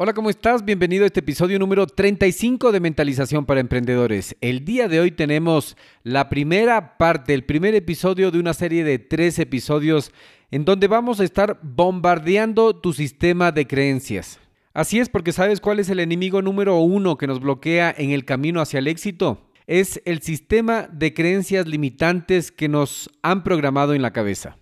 Hola, 0.00 0.14
¿cómo 0.14 0.30
estás? 0.30 0.64
Bienvenido 0.64 1.02
a 1.02 1.06
este 1.08 1.18
episodio 1.18 1.58
número 1.58 1.84
35 1.88 2.70
de 2.70 2.78
Mentalización 2.78 3.44
para 3.44 3.58
Emprendedores. 3.58 4.36
El 4.40 4.64
día 4.64 4.86
de 4.86 5.00
hoy 5.00 5.10
tenemos 5.10 5.76
la 6.04 6.28
primera 6.28 6.96
parte, 6.98 7.34
el 7.34 7.44
primer 7.44 7.74
episodio 7.74 8.30
de 8.30 8.38
una 8.38 8.54
serie 8.54 8.84
de 8.84 9.00
tres 9.00 9.40
episodios 9.40 10.12
en 10.52 10.64
donde 10.64 10.86
vamos 10.86 11.18
a 11.18 11.24
estar 11.24 11.58
bombardeando 11.62 12.76
tu 12.76 12.92
sistema 12.92 13.50
de 13.50 13.66
creencias. 13.66 14.38
Así 14.72 15.00
es 15.00 15.08
porque 15.08 15.32
sabes 15.32 15.60
cuál 15.60 15.80
es 15.80 15.88
el 15.90 15.98
enemigo 15.98 16.42
número 16.42 16.78
uno 16.78 17.18
que 17.18 17.26
nos 17.26 17.40
bloquea 17.40 17.92
en 17.98 18.12
el 18.12 18.24
camino 18.24 18.60
hacia 18.60 18.78
el 18.78 18.86
éxito. 18.86 19.50
Es 19.66 20.00
el 20.04 20.22
sistema 20.22 20.88
de 20.92 21.12
creencias 21.12 21.66
limitantes 21.66 22.52
que 22.52 22.68
nos 22.68 23.10
han 23.22 23.42
programado 23.42 23.94
en 23.94 24.02
la 24.02 24.12
cabeza. 24.12 24.58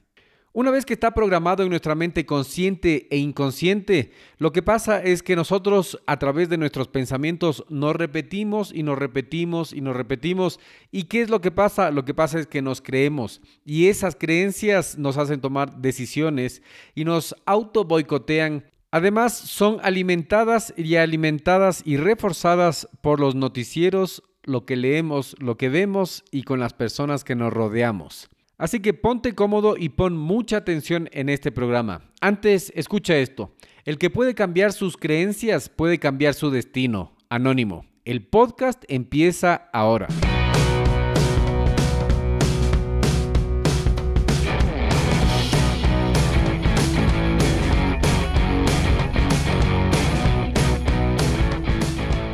Una 0.56 0.70
vez 0.70 0.86
que 0.86 0.94
está 0.94 1.12
programado 1.12 1.62
en 1.62 1.68
nuestra 1.68 1.94
mente 1.94 2.24
consciente 2.24 3.08
e 3.10 3.18
inconsciente, 3.18 4.12
lo 4.38 4.52
que 4.52 4.62
pasa 4.62 5.02
es 5.02 5.22
que 5.22 5.36
nosotros 5.36 6.00
a 6.06 6.18
través 6.18 6.48
de 6.48 6.56
nuestros 6.56 6.88
pensamientos 6.88 7.66
nos 7.68 7.94
repetimos 7.94 8.72
y 8.72 8.82
nos 8.82 8.98
repetimos 8.98 9.74
y 9.74 9.82
nos 9.82 9.94
repetimos. 9.94 10.58
¿Y 10.90 11.02
qué 11.02 11.20
es 11.20 11.28
lo 11.28 11.42
que 11.42 11.50
pasa? 11.50 11.90
Lo 11.90 12.06
que 12.06 12.14
pasa 12.14 12.38
es 12.38 12.46
que 12.46 12.62
nos 12.62 12.80
creemos 12.80 13.42
y 13.66 13.88
esas 13.88 14.16
creencias 14.16 14.96
nos 14.96 15.18
hacen 15.18 15.42
tomar 15.42 15.76
decisiones 15.76 16.62
y 16.94 17.04
nos 17.04 17.36
auto 17.44 17.84
boicotean. 17.84 18.64
Además, 18.90 19.34
son 19.36 19.76
alimentadas 19.82 20.72
y 20.74 20.96
alimentadas 20.96 21.82
y 21.84 21.98
reforzadas 21.98 22.88
por 23.02 23.20
los 23.20 23.34
noticieros, 23.34 24.22
lo 24.44 24.64
que 24.64 24.76
leemos, 24.76 25.36
lo 25.38 25.58
que 25.58 25.68
vemos 25.68 26.24
y 26.30 26.44
con 26.44 26.60
las 26.60 26.72
personas 26.72 27.24
que 27.24 27.34
nos 27.34 27.52
rodeamos. 27.52 28.30
Así 28.58 28.80
que 28.80 28.94
ponte 28.94 29.34
cómodo 29.34 29.76
y 29.76 29.90
pon 29.90 30.16
mucha 30.16 30.56
atención 30.56 31.08
en 31.12 31.28
este 31.28 31.52
programa. 31.52 32.10
Antes, 32.20 32.72
escucha 32.74 33.16
esto. 33.16 33.54
El 33.84 33.98
que 33.98 34.08
puede 34.08 34.34
cambiar 34.34 34.72
sus 34.72 34.96
creencias 34.96 35.68
puede 35.68 35.98
cambiar 35.98 36.34
su 36.34 36.50
destino. 36.50 37.14
Anónimo. 37.28 37.84
El 38.04 38.24
podcast 38.26 38.84
empieza 38.88 39.68
ahora. 39.72 40.08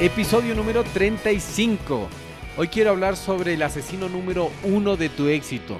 Episodio 0.00 0.54
número 0.54 0.84
35. 0.84 2.08
Hoy 2.56 2.68
quiero 2.68 2.90
hablar 2.90 3.16
sobre 3.16 3.54
el 3.54 3.62
asesino 3.62 4.08
número 4.08 4.48
uno 4.62 4.96
de 4.96 5.08
tu 5.08 5.26
éxito. 5.26 5.76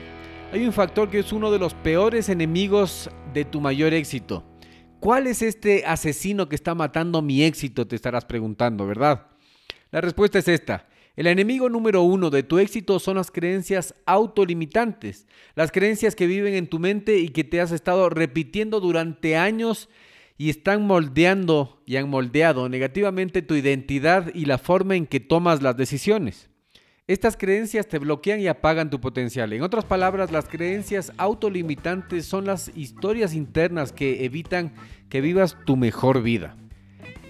Hay 0.52 0.66
un 0.66 0.72
factor 0.72 1.08
que 1.08 1.20
es 1.20 1.32
uno 1.32 1.52
de 1.52 1.60
los 1.60 1.72
peores 1.72 2.28
enemigos 2.28 3.10
de 3.32 3.44
tu 3.44 3.60
mayor 3.60 3.94
éxito. 3.94 4.42
¿Cuál 4.98 5.28
es 5.28 5.40
este 5.40 5.86
asesino 5.86 6.48
que 6.48 6.56
está 6.56 6.74
matando 6.74 7.22
mi 7.22 7.44
éxito? 7.44 7.86
Te 7.86 7.94
estarás 7.94 8.24
preguntando, 8.24 8.88
¿verdad? 8.88 9.28
La 9.92 10.00
respuesta 10.00 10.40
es 10.40 10.48
esta. 10.48 10.88
El 11.14 11.28
enemigo 11.28 11.68
número 11.68 12.02
uno 12.02 12.28
de 12.28 12.42
tu 12.42 12.58
éxito 12.58 12.98
son 12.98 13.18
las 13.18 13.30
creencias 13.30 13.94
autolimitantes, 14.04 15.28
las 15.54 15.70
creencias 15.70 16.16
que 16.16 16.26
viven 16.26 16.54
en 16.54 16.66
tu 16.66 16.80
mente 16.80 17.18
y 17.18 17.28
que 17.28 17.44
te 17.44 17.60
has 17.60 17.70
estado 17.70 18.10
repitiendo 18.10 18.80
durante 18.80 19.36
años 19.36 19.88
y 20.38 20.50
están 20.50 20.86
moldeando 20.86 21.82
y 21.84 21.96
han 21.96 22.08
moldeado 22.08 22.68
negativamente 22.68 23.42
tu 23.42 23.54
identidad 23.54 24.32
y 24.32 24.44
la 24.44 24.56
forma 24.56 24.94
en 24.94 25.06
que 25.06 25.20
tomas 25.20 25.62
las 25.62 25.76
decisiones. 25.76 26.48
Estas 27.08 27.36
creencias 27.36 27.88
te 27.88 27.98
bloquean 27.98 28.38
y 28.40 28.46
apagan 28.48 28.90
tu 28.90 29.00
potencial. 29.00 29.52
En 29.52 29.62
otras 29.62 29.84
palabras, 29.84 30.30
las 30.30 30.46
creencias 30.46 31.12
autolimitantes 31.16 32.26
son 32.26 32.44
las 32.44 32.70
historias 32.76 33.34
internas 33.34 33.92
que 33.92 34.24
evitan 34.24 34.74
que 35.08 35.20
vivas 35.20 35.56
tu 35.64 35.76
mejor 35.76 36.22
vida. 36.22 36.54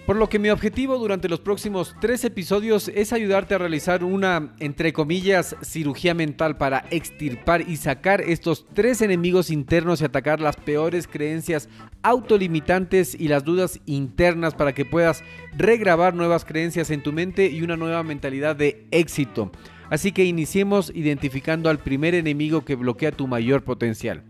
Por 0.09 0.17
lo 0.17 0.31
que 0.31 0.39
mi 0.39 0.49
objetivo 0.49 0.97
durante 0.97 1.29
los 1.29 1.41
próximos 1.41 1.95
tres 2.01 2.25
episodios 2.25 2.91
es 2.95 3.13
ayudarte 3.13 3.55
a 3.55 3.59
realizar 3.59 4.03
una, 4.03 4.55
entre 4.59 4.95
comillas, 4.95 5.55
cirugía 5.63 6.15
mental 6.15 6.57
para 6.57 6.87
extirpar 6.91 7.69
y 7.69 7.77
sacar 7.77 8.23
estos 8.23 8.65
tres 8.73 9.03
enemigos 9.03 9.51
internos 9.51 10.01
y 10.01 10.07
atacar 10.07 10.41
las 10.41 10.57
peores 10.57 11.07
creencias 11.07 11.69
autolimitantes 12.03 13.15
y 13.21 13.29
las 13.29 13.45
dudas 13.45 13.81
internas 13.85 14.55
para 14.55 14.73
que 14.73 14.87
puedas 14.87 15.23
regrabar 15.59 16.15
nuevas 16.15 16.47
creencias 16.47 16.91
en 16.91 17.03
tu 17.03 17.13
mente 17.13 17.49
y 17.51 17.61
una 17.61 17.77
nueva 17.77 18.03
mentalidad 18.03 18.57
de 18.57 18.87
éxito. 18.91 19.53
Así 19.91 20.13
que 20.13 20.25
iniciemos 20.25 20.91
identificando 20.95 21.69
al 21.69 21.81
primer 21.81 22.15
enemigo 22.15 22.65
que 22.65 22.77
bloquea 22.77 23.13
tu 23.13 23.27
mayor 23.27 23.63
potencial. 23.63 24.25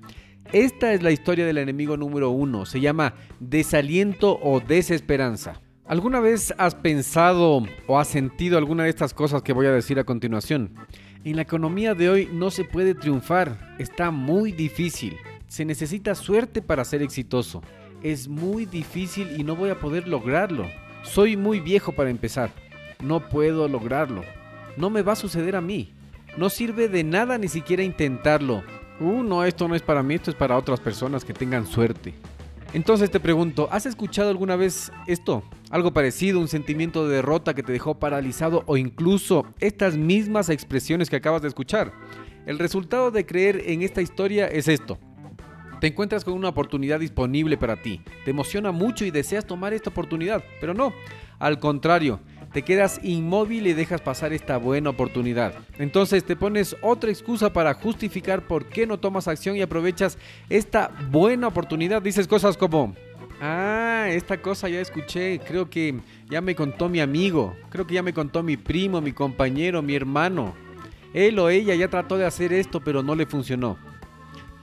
Esta 0.52 0.92
es 0.92 1.04
la 1.04 1.12
historia 1.12 1.46
del 1.46 1.58
enemigo 1.58 1.96
número 1.96 2.30
uno, 2.30 2.66
se 2.66 2.80
llama 2.80 3.14
desaliento 3.38 4.40
o 4.42 4.58
desesperanza. 4.58 5.60
¿Alguna 5.88 6.20
vez 6.20 6.52
has 6.58 6.74
pensado 6.74 7.62
o 7.86 7.98
has 7.98 8.08
sentido 8.08 8.58
alguna 8.58 8.84
de 8.84 8.90
estas 8.90 9.14
cosas 9.14 9.40
que 9.40 9.54
voy 9.54 9.64
a 9.64 9.72
decir 9.72 9.98
a 9.98 10.04
continuación? 10.04 10.74
En 11.24 11.36
la 11.36 11.42
economía 11.42 11.94
de 11.94 12.10
hoy 12.10 12.28
no 12.30 12.50
se 12.50 12.64
puede 12.64 12.94
triunfar, 12.94 13.74
está 13.78 14.10
muy 14.10 14.52
difícil. 14.52 15.16
Se 15.46 15.64
necesita 15.64 16.14
suerte 16.14 16.60
para 16.60 16.84
ser 16.84 17.00
exitoso. 17.00 17.62
Es 18.02 18.28
muy 18.28 18.66
difícil 18.66 19.40
y 19.40 19.44
no 19.44 19.56
voy 19.56 19.70
a 19.70 19.80
poder 19.80 20.06
lograrlo. 20.06 20.66
Soy 21.04 21.38
muy 21.38 21.58
viejo 21.58 21.92
para 21.92 22.10
empezar. 22.10 22.50
No 23.02 23.26
puedo 23.26 23.66
lograrlo. 23.66 24.24
No 24.76 24.90
me 24.90 25.00
va 25.00 25.14
a 25.14 25.16
suceder 25.16 25.56
a 25.56 25.62
mí. 25.62 25.94
No 26.36 26.50
sirve 26.50 26.88
de 26.88 27.02
nada 27.02 27.38
ni 27.38 27.48
siquiera 27.48 27.82
intentarlo. 27.82 28.62
Uh, 29.00 29.22
no, 29.22 29.42
esto 29.42 29.66
no 29.66 29.74
es 29.74 29.80
para 29.80 30.02
mí, 30.02 30.16
esto 30.16 30.32
es 30.32 30.36
para 30.36 30.58
otras 30.58 30.80
personas 30.80 31.24
que 31.24 31.32
tengan 31.32 31.66
suerte. 31.66 32.12
Entonces 32.74 33.10
te 33.10 33.20
pregunto, 33.20 33.68
¿has 33.72 33.86
escuchado 33.86 34.28
alguna 34.28 34.54
vez 34.54 34.92
esto? 35.06 35.42
Algo 35.70 35.92
parecido, 35.92 36.40
un 36.40 36.48
sentimiento 36.48 37.06
de 37.06 37.16
derrota 37.16 37.54
que 37.54 37.62
te 37.62 37.72
dejó 37.72 37.98
paralizado 37.98 38.62
o 38.66 38.78
incluso 38.78 39.46
estas 39.60 39.96
mismas 39.96 40.48
expresiones 40.48 41.10
que 41.10 41.16
acabas 41.16 41.42
de 41.42 41.48
escuchar. 41.48 41.92
El 42.46 42.58
resultado 42.58 43.10
de 43.10 43.26
creer 43.26 43.62
en 43.66 43.82
esta 43.82 44.00
historia 44.00 44.46
es 44.46 44.66
esto. 44.66 44.98
Te 45.80 45.88
encuentras 45.88 46.24
con 46.24 46.34
una 46.34 46.48
oportunidad 46.48 47.00
disponible 47.00 47.58
para 47.58 47.76
ti, 47.76 48.00
te 48.24 48.30
emociona 48.30 48.72
mucho 48.72 49.04
y 49.04 49.10
deseas 49.10 49.46
tomar 49.46 49.74
esta 49.74 49.90
oportunidad, 49.90 50.42
pero 50.60 50.74
no, 50.74 50.92
al 51.38 51.60
contrario, 51.60 52.18
te 52.52 52.62
quedas 52.62 52.98
inmóvil 53.04 53.66
y 53.66 53.74
dejas 53.74 54.00
pasar 54.00 54.32
esta 54.32 54.56
buena 54.56 54.90
oportunidad. 54.90 55.54
Entonces 55.78 56.24
te 56.24 56.34
pones 56.34 56.76
otra 56.80 57.10
excusa 57.10 57.52
para 57.52 57.74
justificar 57.74 58.46
por 58.46 58.66
qué 58.66 58.86
no 58.86 58.98
tomas 58.98 59.28
acción 59.28 59.56
y 59.56 59.62
aprovechas 59.62 60.18
esta 60.48 60.90
buena 61.10 61.46
oportunidad. 61.48 62.02
Dices 62.02 62.26
cosas 62.26 62.56
como, 62.56 62.96
ah, 63.40 64.06
esta 64.08 64.40
cosa 64.40 64.68
ya 64.68 64.80
escuché, 64.80 65.40
creo 65.40 65.68
que 65.68 66.00
ya 66.28 66.40
me 66.40 66.54
contó 66.54 66.88
mi 66.88 67.00
amigo, 67.00 67.56
creo 67.70 67.86
que 67.86 67.94
ya 67.94 68.02
me 68.02 68.12
contó 68.12 68.42
mi 68.42 68.56
primo, 68.56 69.00
mi 69.00 69.12
compañero, 69.12 69.82
mi 69.82 69.94
hermano. 69.94 70.54
Él 71.14 71.38
o 71.38 71.48
ella 71.48 71.74
ya 71.74 71.88
trató 71.88 72.18
de 72.18 72.26
hacer 72.26 72.52
esto, 72.52 72.80
pero 72.80 73.02
no 73.02 73.14
le 73.14 73.26
funcionó. 73.26 73.78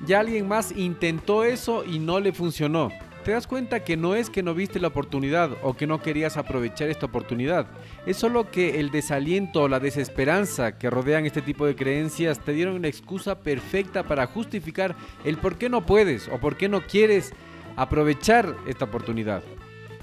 Ya 0.06 0.20
alguien 0.20 0.48
más 0.48 0.72
intentó 0.76 1.44
eso 1.44 1.84
y 1.86 2.00
no 2.00 2.20
le 2.20 2.34
funcionó. 2.34 2.90
te 3.24 3.32
das 3.32 3.48
cuenta 3.48 3.84
que 3.84 3.98
no 3.98 4.14
es 4.14 4.30
que 4.30 4.44
no 4.44 4.54
viste 4.54 4.80
la 4.80 4.90
oportunidad 4.90 5.50
o 5.64 5.74
que 5.74 5.88
no 5.88 6.00
querías 6.00 6.38
aprovechar 6.38 6.90
esta 6.90 7.08
oportunidad. 7.08 7.66
Es 8.06 8.18
solo 8.18 8.52
que 8.52 8.80
el 8.80 8.92
desaliento 8.92 9.64
o 9.64 9.68
la 9.68 9.80
desesperanza 9.80 10.78
que 10.78 10.92
rodean 10.92 11.26
este 11.26 11.42
tipo 11.42 11.66
de 11.66 11.76
creencias 11.76 12.40
te 12.40 12.54
dieron 12.54 12.76
una 12.76 12.88
excusa 12.88 13.40
perfecta 13.40 14.04
para 14.04 14.28
justificar 14.28 14.96
el 15.24 15.38
por 15.38 15.58
qué 15.58 15.70
no 15.70 15.84
puedes 15.88 16.28
o 16.28 16.38
por 16.38 16.56
qué 16.56 16.70
no 16.70 16.82
quieres 16.86 17.34
aprovechar 17.76 18.56
esta 18.68 18.86
oportunidad. 18.86 19.44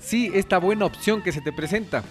Sí, 0.00 0.30
esta 0.34 0.58
buena 0.58 0.84
opción 0.84 1.22
que 1.22 1.32
se 1.32 1.40
te 1.40 1.52
presenta. 1.52 2.02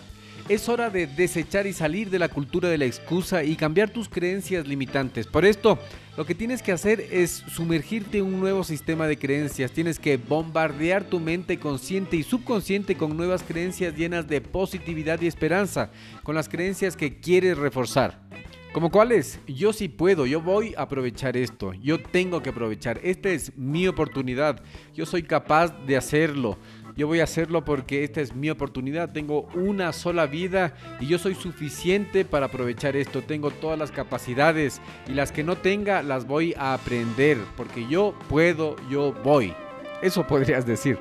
Es 0.50 0.68
hora 0.70 0.90
de 0.90 1.08
desechar 1.08 1.68
y 1.68 1.74
salir 1.74 2.10
de 2.10 2.20
la 2.20 2.28
cultura 2.28 2.68
de 2.68 2.78
la 2.78 2.86
excusa 2.86 3.44
y 3.44 3.56
cambiar 3.56 3.90
tus 3.90 4.10
creencias 4.10 4.68
limitantes. 4.68 5.28
Por 5.28 5.46
esto, 5.46 5.78
lo 6.18 6.26
que 6.26 6.36
tienes 6.36 6.62
que 6.62 6.72
hacer 6.72 7.00
es 7.12 7.32
sumergirte 7.32 8.18
en 8.18 8.26
un 8.26 8.40
nuevo 8.40 8.64
sistema 8.64 9.08
de 9.08 9.18
creencias. 9.18 9.72
Tienes 9.72 10.00
que 10.00 10.18
bombardear 10.18 11.04
tu 11.04 11.20
mente 11.20 11.58
consciente 11.60 12.18
y 12.18 12.24
subconsciente 12.24 12.96
con 12.96 13.16
nuevas 13.16 13.44
creencias 13.44 13.96
llenas 13.96 14.28
de 14.28 14.42
positividad 14.42 15.22
y 15.22 15.28
esperanza, 15.28 15.92
con 16.24 16.36
las 16.36 16.50
creencias 16.50 16.98
que 16.98 17.20
quieres 17.20 17.58
reforzar. 17.58 18.31
¿Como 18.74 18.90
cuáles? 18.90 19.42
Yo 19.48 19.74
sí 19.74 19.90
puedo, 19.90 20.26
yo 20.26 20.40
voy 20.40 20.74
a 20.78 20.84
aprovechar 20.84 21.36
esto, 21.36 21.74
yo 21.74 22.02
tengo 22.02 22.42
que 22.42 22.52
aprovechar, 22.52 23.02
esta 23.04 23.30
es 23.30 23.58
mi 23.58 23.86
oportunidad, 23.86 24.64
yo 24.94 25.06
soy 25.06 25.24
capaz 25.24 25.76
de 25.86 25.98
hacerlo. 25.98 26.58
Yo 26.96 27.08
voy 27.08 27.20
a 27.20 27.24
hacerlo 27.24 27.66
porque 27.66 28.04
esta 28.04 28.20
es 28.20 28.36
mi 28.36 28.50
oportunidad. 28.50 29.14
Tengo 29.14 29.44
una 29.56 29.94
sola 29.94 30.26
vida 30.26 30.76
y 31.00 31.08
yo 31.08 31.18
soy 31.18 31.36
suficiente 31.36 32.26
para 32.26 32.48
aprovechar 32.48 32.98
esto. 32.98 33.22
Tengo 33.22 33.50
todas 33.50 33.80
las 33.80 33.92
capacidades 33.92 34.82
y 35.08 35.14
las 35.14 35.32
que 35.32 35.44
no 35.44 35.56
tenga 35.56 36.04
las 36.04 36.28
voy 36.28 36.54
a 36.58 36.74
aprender 36.74 37.38
porque 37.56 37.88
yo 37.88 38.14
puedo, 38.28 38.76
yo 38.90 39.14
voy. 39.24 39.54
Eso 40.02 40.28
podrías 40.28 40.66
decir. 40.66 40.98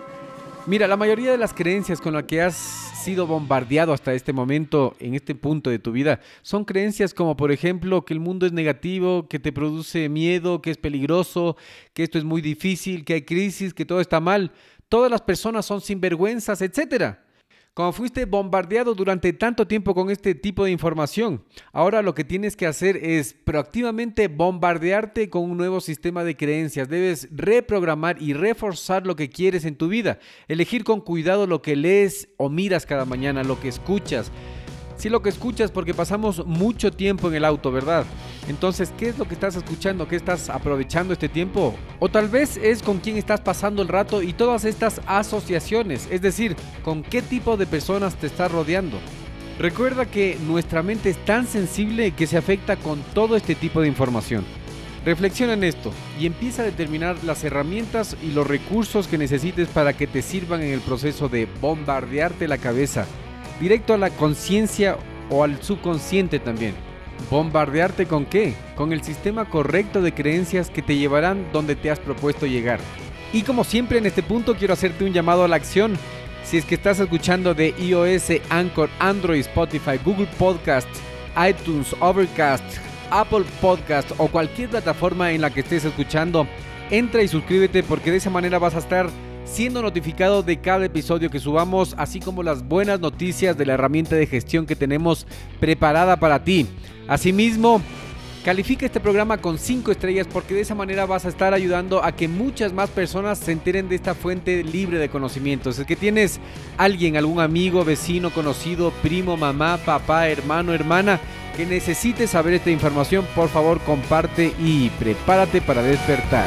Mira, 0.67 0.87
la 0.87 0.97
mayoría 0.97 1.33
de 1.33 1.39
las 1.39 1.55
creencias 1.55 2.01
con 2.01 2.13
las 2.13 2.25
que 2.25 2.43
has 2.43 2.55
sido 2.55 3.27
bombardeado 3.27 3.93
hasta 3.93 4.13
este 4.13 4.33
momento, 4.33 4.95
en 5.01 5.15
este 5.15 5.35
punto 5.35 5.71
de 5.71 5.79
tu 5.79 5.91
vida, 5.91 6.21
son 6.43 6.65
creencias 6.65 7.15
como 7.15 7.37
por 7.37 7.51
ejemplo 7.51 8.05
que 8.05 8.15
el 8.15 8.21
mundo 8.21 8.47
es 8.47 8.53
negativo, 8.53 9.27
que 9.27 9.39
te 9.39 9.53
produce 9.53 10.09
miedo, 10.09 10.61
que 10.61 10.71
es 10.71 10.77
peligroso, 10.77 11.57
que 11.95 12.03
esto 12.03 12.19
es 12.19 12.25
muy 12.25 12.43
difícil, 12.43 13.05
que 13.05 13.15
hay 13.15 13.23
crisis, 13.23 13.75
que 13.75 13.87
todo 13.87 14.01
está 14.01 14.21
mal 14.21 14.53
todas 14.91 15.11
las 15.11 15.23
personas 15.23 15.65
son 15.65 15.81
sinvergüenzas, 15.81 16.61
etc. 16.61 17.17
Como 17.73 17.93
fuiste 17.93 18.25
bombardeado 18.25 18.97
durante 18.97 19.33
tanto 19.33 19.69
tiempo 19.69 19.95
con 19.95 20.11
este 20.11 20.35
tipo 20.35 20.65
de 20.65 20.73
información, 20.73 21.45
ahora 21.73 22.03
lo 22.03 22.17
que 22.17 22.25
tienes 22.25 22.57
que 22.57 22.67
hacer 22.67 22.97
es 22.97 23.33
proactivamente 23.33 24.27
bombardearte 24.27 25.31
con 25.31 25.49
un 25.49 25.57
nuevo 25.57 25.81
sistema 25.81 26.25
de 26.25 26.37
creencias. 26.37 26.89
Debes 26.89 27.29
reprogramar 27.31 28.21
y 28.21 28.33
reforzar 28.33 29.07
lo 29.07 29.15
que 29.15 29.31
quieres 29.31 29.65
en 29.65 29.77
tu 29.77 29.87
vida. 29.87 30.19
Elegir 30.49 30.83
con 30.83 31.01
cuidado 31.01 31.47
lo 31.47 31.63
que 31.63 31.77
lees 31.77 32.29
o 32.39 32.49
miras 32.49 32.87
cada 32.87 33.05
mañana, 33.05 33.45
lo 33.45 33.61
que 33.61 33.69
escuchas. 33.69 34.33
Si 35.01 35.09
lo 35.09 35.23
que 35.23 35.31
escuchas 35.31 35.71
porque 35.71 35.95
pasamos 35.95 36.45
mucho 36.45 36.93
tiempo 36.93 37.29
en 37.29 37.35
el 37.37 37.47
auto, 37.47 37.73
¿verdad? 37.73 38.05
Entonces, 38.49 38.93
¿qué 38.99 39.09
es 39.09 39.19
lo 39.19 39.27
que 39.27 39.33
estás 39.33 39.57
escuchando? 39.57 40.07
¿Qué 40.07 40.15
estás 40.15 40.51
aprovechando 40.51 41.15
este 41.15 41.31
tiempo? 41.31 41.75
O 42.01 42.11
tal 42.11 42.29
vez 42.29 42.59
es 42.59 42.83
con 42.83 42.99
quién 42.99 43.17
estás 43.17 43.41
pasando 43.41 43.81
el 43.81 43.89
rato 43.89 44.21
y 44.21 44.35
todas 44.35 44.67
estas 44.67 45.01
asociaciones, 45.07 46.07
es 46.11 46.21
decir, 46.21 46.55
con 46.85 47.03
qué 47.03 47.23
tipo 47.23 47.57
de 47.57 47.67
personas 47.67 48.15
te 48.17 48.27
estás 48.27 48.53
rodeando. 48.53 48.99
Recuerda 49.59 50.05
que 50.05 50.37
nuestra 50.47 50.83
mente 50.83 51.09
es 51.09 51.25
tan 51.25 51.47
sensible 51.47 52.11
que 52.11 52.27
se 52.27 52.37
afecta 52.37 52.77
con 52.77 53.01
todo 53.15 53.37
este 53.37 53.55
tipo 53.55 53.81
de 53.81 53.89
información. 53.89 54.45
Reflexiona 55.07 55.55
en 55.55 55.65
esto 55.65 55.93
y 56.21 56.27
empieza 56.27 56.61
a 56.61 56.67
determinar 56.67 57.17
las 57.25 57.43
herramientas 57.43 58.19
y 58.23 58.33
los 58.33 58.47
recursos 58.47 59.07
que 59.07 59.17
necesites 59.17 59.69
para 59.69 59.95
que 59.95 60.07
te 60.07 60.21
sirvan 60.21 60.61
en 60.61 60.73
el 60.75 60.81
proceso 60.81 61.31
de 61.31 61.49
bombardearte 61.63 62.47
la 62.47 62.59
cabeza 62.59 63.07
directo 63.61 63.95
a 63.95 63.99
la 63.99 64.11
conciencia 64.11 64.97
o 65.29 65.45
al 65.45 65.63
subconsciente 65.63 66.39
también. 66.39 66.75
¿Bombardearte 67.31 68.07
con 68.07 68.25
qué? 68.25 68.55
Con 68.75 68.93
el 68.93 69.03
sistema 69.03 69.45
correcto 69.45 70.01
de 70.01 70.15
creencias 70.15 70.71
que 70.71 70.83
te 70.83 70.97
llevarán 70.97 71.47
donde 71.53 71.77
te 71.77 71.91
has 71.91 72.01
propuesto 72.01 72.47
llegar. 72.47 72.81
Y 73.33 73.43
como 73.43 73.63
siempre 73.63 73.99
en 73.99 74.07
este 74.07 74.23
punto 74.23 74.57
quiero 74.57 74.75
hacerte 74.75 75.05
un 75.05 75.13
llamado 75.13 75.45
a 75.45 75.49
la 75.49 75.57
acción. 75.57 75.97
Si 76.43 76.57
es 76.57 76.65
que 76.65 76.75
estás 76.75 76.99
escuchando 76.99 77.55
de 77.55 77.75
iOS, 77.79 78.41
Anchor, 78.49 78.89
Android, 78.99 79.41
Spotify, 79.41 80.01
Google 80.05 80.29
Podcast, 80.39 80.89
iTunes, 81.49 81.95
Overcast, 82.01 82.65
Apple 83.11 83.45
Podcast 83.61 84.11
o 84.19 84.29
cualquier 84.29 84.71
plataforma 84.71 85.31
en 85.33 85.43
la 85.43 85.51
que 85.51 85.61
estés 85.61 85.85
escuchando, 85.85 86.49
entra 86.91 87.23
y 87.23 87.29
suscríbete 87.29 87.83
porque 87.83 88.11
de 88.11 88.17
esa 88.17 88.31
manera 88.31 88.59
vas 88.59 88.75
a 88.75 88.79
estar 88.79 89.09
siendo 89.45 89.83
notificado 89.83 90.43
de 90.43 90.61
cada 90.61 90.85
episodio 90.85 91.31
que 91.31 91.41
subamos, 91.41 91.95
así 91.99 92.21
como 92.21 92.43
las 92.43 92.67
buenas 92.67 93.01
noticias 93.01 93.57
de 93.57 93.67
la 93.67 93.75
herramienta 93.75 94.17
de 94.17 94.27
gestión 94.27 94.67
que 94.67 94.77
tenemos 94.77 95.27
preparada 95.59 96.19
para 96.19 96.45
ti. 96.45 96.67
Asimismo, 97.09 97.83
Califica 98.45 98.87
este 98.87 99.01
programa 99.01 99.37
con 99.37 99.59
5 99.59 99.91
estrellas 99.91 100.27
porque 100.27 100.55
de 100.55 100.63
esa 100.63 100.75
manera 100.75 101.05
vas 101.05 101.27
a 101.27 101.29
estar 101.29 101.53
ayudando 101.53 102.03
a 102.03 102.13
que 102.13 102.27
muchas 102.27 102.73
más 102.73 102.89
personas 102.89 103.39
se 103.39 103.53
enteren 103.53 103.91
de 103.91 103.97
esta 103.97 104.15
fuente 104.15 104.65
libre 104.65 104.99
de 104.99 105.11
conocimientos. 105.11 105.79
Es 105.79 105.85
que 105.85 105.95
tienes 105.95 106.41
alguien, 106.79 107.19
algún 107.19 107.41
amigo, 107.41 107.85
vecino, 107.85 108.31
conocido, 108.31 108.93
primo, 109.03 109.37
mamá, 109.37 109.79
papá, 109.85 110.29
hermano, 110.29 110.73
hermana 110.73 111.21
que 111.55 111.67
necesite 111.67 112.27
saber 112.27 112.55
esta 112.55 112.71
información, 112.71 113.27
por 113.35 113.51
favor 113.51 113.79
comparte 113.81 114.55
y 114.59 114.89
prepárate 114.99 115.61
para 115.61 115.83
despertar. 115.83 116.47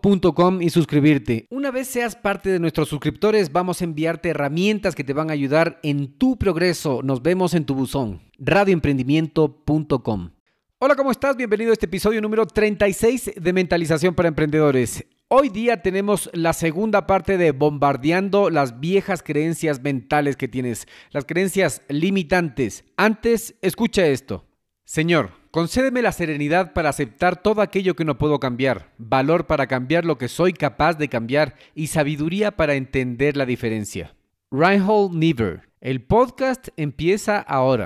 y 0.61 0.69
suscribirte. 0.69 1.45
Una 1.49 1.69
vez 1.69 1.87
seas 1.87 2.15
parte 2.15 2.49
de 2.49 2.59
nuestros 2.59 2.89
suscriptores, 2.89 3.51
vamos 3.51 3.81
a 3.81 3.83
enviarte 3.83 4.29
herramientas 4.29 4.95
que 4.95 5.03
te 5.03 5.13
van 5.13 5.29
a 5.29 5.33
ayudar 5.33 5.79
en 5.83 6.17
tu 6.17 6.37
progreso. 6.37 7.01
Nos 7.03 7.21
vemos 7.21 7.53
en 7.53 7.65
tu 7.65 7.75
buzón. 7.75 8.21
radioemprendimiento.com. 8.39 10.31
Hola, 10.79 10.95
¿cómo 10.95 11.11
estás? 11.11 11.37
Bienvenido 11.37 11.69
a 11.69 11.73
este 11.73 11.85
episodio 11.85 12.19
número 12.21 12.47
36 12.47 13.33
de 13.35 13.53
Mentalización 13.53 14.15
para 14.15 14.27
Emprendedores. 14.27 15.05
Hoy 15.27 15.49
día 15.49 15.83
tenemos 15.83 16.29
la 16.33 16.53
segunda 16.53 17.05
parte 17.05 17.37
de 17.37 17.51
bombardeando 17.51 18.49
las 18.49 18.79
viejas 18.79 19.21
creencias 19.21 19.81
mentales 19.81 20.35
que 20.35 20.47
tienes, 20.47 20.87
las 21.11 21.25
creencias 21.25 21.83
limitantes. 21.87 22.83
Antes, 22.97 23.55
escucha 23.61 24.07
esto. 24.07 24.45
Señor, 24.91 25.29
concédeme 25.51 26.01
la 26.01 26.11
serenidad 26.11 26.73
para 26.73 26.89
aceptar 26.89 27.41
todo 27.41 27.61
aquello 27.61 27.95
que 27.95 28.03
no 28.03 28.17
puedo 28.17 28.41
cambiar, 28.41 28.91
valor 28.97 29.47
para 29.47 29.67
cambiar 29.67 30.03
lo 30.03 30.17
que 30.17 30.27
soy 30.27 30.51
capaz 30.51 30.95
de 30.95 31.07
cambiar 31.07 31.55
y 31.73 31.87
sabiduría 31.87 32.57
para 32.57 32.73
entender 32.73 33.37
la 33.37 33.45
diferencia. 33.45 34.13
Reinhold 34.51 35.15
Niebuhr, 35.15 35.61
el 35.79 36.01
podcast 36.01 36.67
empieza 36.75 37.39
ahora. 37.39 37.85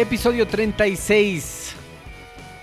Episodio 0.00 0.48
36. 0.48 1.74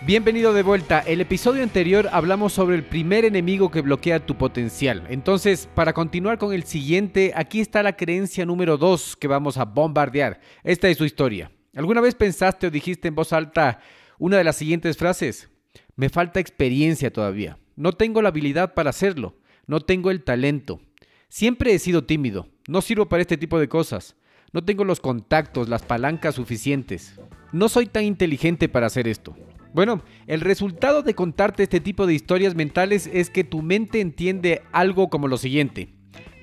Bienvenido 0.02 0.54
de 0.54 0.64
vuelta. 0.64 1.02
El 1.02 1.22
episodio 1.22 1.62
anterior 1.62 2.10
hablamos 2.12 2.52
sobre 2.52 2.76
el 2.76 2.84
primer 2.84 3.26
enemigo 3.26 3.70
que 3.70 3.82
bloquea 3.82 4.26
tu 4.26 4.36
potencial. 4.40 5.06
Entonces, 5.08 5.70
para 5.76 5.94
continuar 5.94 6.40
con 6.40 6.52
el 6.52 6.64
siguiente, 6.64 7.34
aquí 7.36 7.60
está 7.60 7.84
la 7.84 7.96
creencia 7.96 8.44
número 8.44 8.80
2 8.80 9.18
que 9.18 9.28
vamos 9.28 9.58
a 9.58 9.66
bombardear. 9.66 10.42
Esta 10.64 10.90
es 10.90 10.98
su 10.98 11.06
historia. 11.06 11.52
¿Alguna 11.76 12.02
vez 12.02 12.16
pensaste 12.16 12.66
o 12.66 12.72
dijiste 12.72 13.08
en 13.08 13.14
voz 13.14 13.32
alta 13.32 13.82
una 14.18 14.40
de 14.40 14.44
las 14.44 14.56
siguientes 14.56 14.98
frases? 14.98 15.48
Me 15.96 16.10
falta 16.10 16.40
experiencia 16.40 17.14
todavía. 17.14 17.60
No 17.76 17.92
tengo 17.92 18.24
la 18.24 18.30
habilidad 18.30 18.74
para 18.74 18.90
hacerlo. 18.90 19.36
No 19.68 19.82
tengo 19.82 20.10
el 20.10 20.24
talento. 20.24 20.82
Siempre 21.30 21.76
he 21.76 21.78
sido 21.78 22.04
tímido. 22.04 22.48
No 22.68 22.82
sirvo 22.82 23.08
para 23.08 23.22
este 23.22 23.38
tipo 23.38 23.60
de 23.60 23.70
cosas. 23.70 24.16
No 24.54 24.64
tengo 24.64 24.86
los 24.86 25.02
contactos, 25.02 25.68
las 25.68 25.84
palancas 25.84 26.36
suficientes. 26.36 27.20
No 27.52 27.68
soy 27.68 27.86
tan 27.86 28.06
inteligente 28.06 28.70
para 28.70 28.88
hacer 28.88 29.08
esto. 29.08 29.36
Bueno, 29.74 30.02
el 30.26 30.42
resultado 30.42 31.04
de 31.04 31.14
contarte 31.14 31.64
este 31.64 31.82
tipo 31.82 32.08
de 32.08 32.14
historias 32.14 32.56
mentales 32.56 33.10
es 33.12 33.30
que 33.30 33.44
tu 33.44 33.62
mente 33.62 34.00
entiende 34.00 34.62
algo 34.72 35.10
como 35.10 35.28
lo 35.28 35.38
siguiente. 35.38 35.90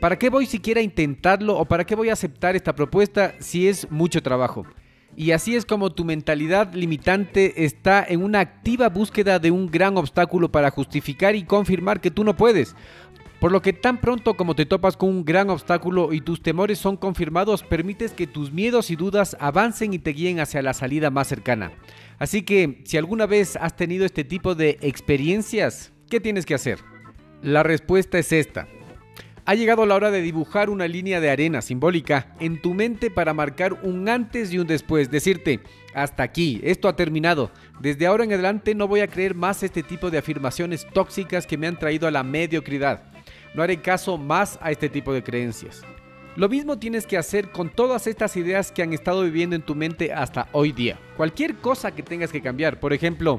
¿Para 0.01 0.19
qué 0.19 0.29
voy 0.29 0.45
siquiera 0.45 0.81
a 0.81 0.85
intentarlo 0.85 1.57
o 1.57 1.65
para 1.65 1.85
qué 1.85 1.95
voy 1.95 2.11
a 2.11 2.13
aceptar 2.13 2.57
esta 2.57 2.75
propuesta 2.75 3.35
si 3.41 3.69
es 3.69 3.91
mucho 3.91 4.23
trabajo? 4.23 4.67
Y 5.17 5.31
así 5.31 5.55
es 5.55 5.65
como 5.65 5.91
tu 5.91 6.05
mentalidad 6.05 6.75
limitante 6.75 7.65
está 7.65 8.05
en 8.07 8.23
una 8.23 8.41
activa 8.41 8.89
búsqueda 8.89 9.39
de 9.39 9.53
un 9.53 9.71
gran 9.71 9.97
obstáculo 9.97 10.51
para 10.51 10.71
justificar 10.71 11.37
y 11.37 11.45
confirmar 11.45 12.01
que 12.01 12.11
tú 12.11 12.25
no 12.25 12.37
puedes. 12.37 12.75
Por 13.45 13.53
lo 13.53 13.61
que 13.61 13.75
tan 13.75 14.01
pronto 14.01 14.39
como 14.39 14.55
te 14.55 14.65
topas 14.65 14.97
con 14.97 15.11
un 15.11 15.23
gran 15.23 15.51
obstáculo 15.51 16.15
y 16.15 16.23
tus 16.23 16.41
temores 16.41 16.79
son 16.79 16.97
confirmados, 16.97 17.63
permites 17.63 18.13
que 18.13 18.27
tus 18.27 18.51
miedos 18.51 18.91
y 18.91 18.97
dudas 18.97 19.37
avancen 19.39 19.93
y 19.93 19.99
te 19.99 20.13
guíen 20.13 20.41
hacia 20.41 20.63
la 20.63 20.73
salida 20.73 21.11
más 21.11 21.29
cercana. 21.29 21.71
Así 22.19 22.41
que, 22.41 22.81
si 22.85 22.97
alguna 22.97 23.27
vez 23.27 23.57
has 23.57 23.77
tenido 23.77 24.07
este 24.07 24.25
tipo 24.25 24.55
de 24.55 24.79
experiencias, 24.81 25.93
¿qué 26.09 26.21
tienes 26.21 26.47
que 26.47 26.55
hacer? 26.55 26.79
La 27.43 27.63
respuesta 27.63 28.19
es 28.19 28.33
esta. 28.33 28.67
Ha 29.45 29.55
llegado 29.55 29.85
la 29.85 29.97
hora 29.97 30.11
de 30.11 30.23
dibujar 30.23 30.71
una 30.71 30.89
línea 30.89 31.21
de 31.21 31.29
arena 31.29 31.61
simbólica 31.61 32.35
en 32.41 32.63
tu 32.63 32.73
mente 32.73 33.11
para 33.11 33.35
marcar 33.35 33.75
un 33.83 34.09
antes 34.09 34.55
y 34.55 34.59
un 34.59 34.67
después. 34.67 35.11
Decirte, 35.11 35.61
hasta 35.93 36.23
aquí, 36.23 36.63
esto 36.65 36.89
ha 36.89 36.97
terminado. 36.97 37.51
Desde 37.79 38.07
ahora 38.07 38.25
en 38.25 38.33
adelante 38.33 38.75
no 38.75 38.89
voy 38.89 39.01
a 39.01 39.07
creer 39.07 39.35
más 39.35 39.63
este 39.63 39.83
tipo 39.83 40.11
de 40.11 40.17
afirmaciones 40.17 40.87
tóxicas 40.95 41.47
que 41.47 41.59
me 41.59 41.67
han 41.67 41.79
traído 41.79 42.09
a 42.09 42.11
la 42.11 42.23
mediocridad. 42.23 43.03
No 43.55 43.63
haré 43.63 43.81
caso 43.81 44.19
más 44.19 44.59
a 44.61 44.73
este 44.73 44.89
tipo 44.89 45.13
de 45.13 45.23
creencias. 45.23 45.83
Lo 46.37 46.49
mismo 46.49 46.81
tienes 46.81 47.07
que 47.07 47.17
hacer 47.17 47.53
con 47.53 47.71
todas 47.71 48.09
estas 48.09 48.37
ideas 48.37 48.73
que 48.73 48.83
han 48.83 48.93
estado 48.93 49.23
viviendo 49.23 49.55
en 49.55 49.63
tu 49.63 49.77
mente 49.77 50.13
hasta 50.13 50.49
hoy 50.51 50.73
día. 50.73 50.99
Cualquier 51.17 51.55
cosa 51.57 51.95
que 51.95 52.03
tengas 52.03 52.33
que 52.33 52.43
cambiar, 52.43 52.81
por 52.81 52.93
ejemplo, 52.93 53.39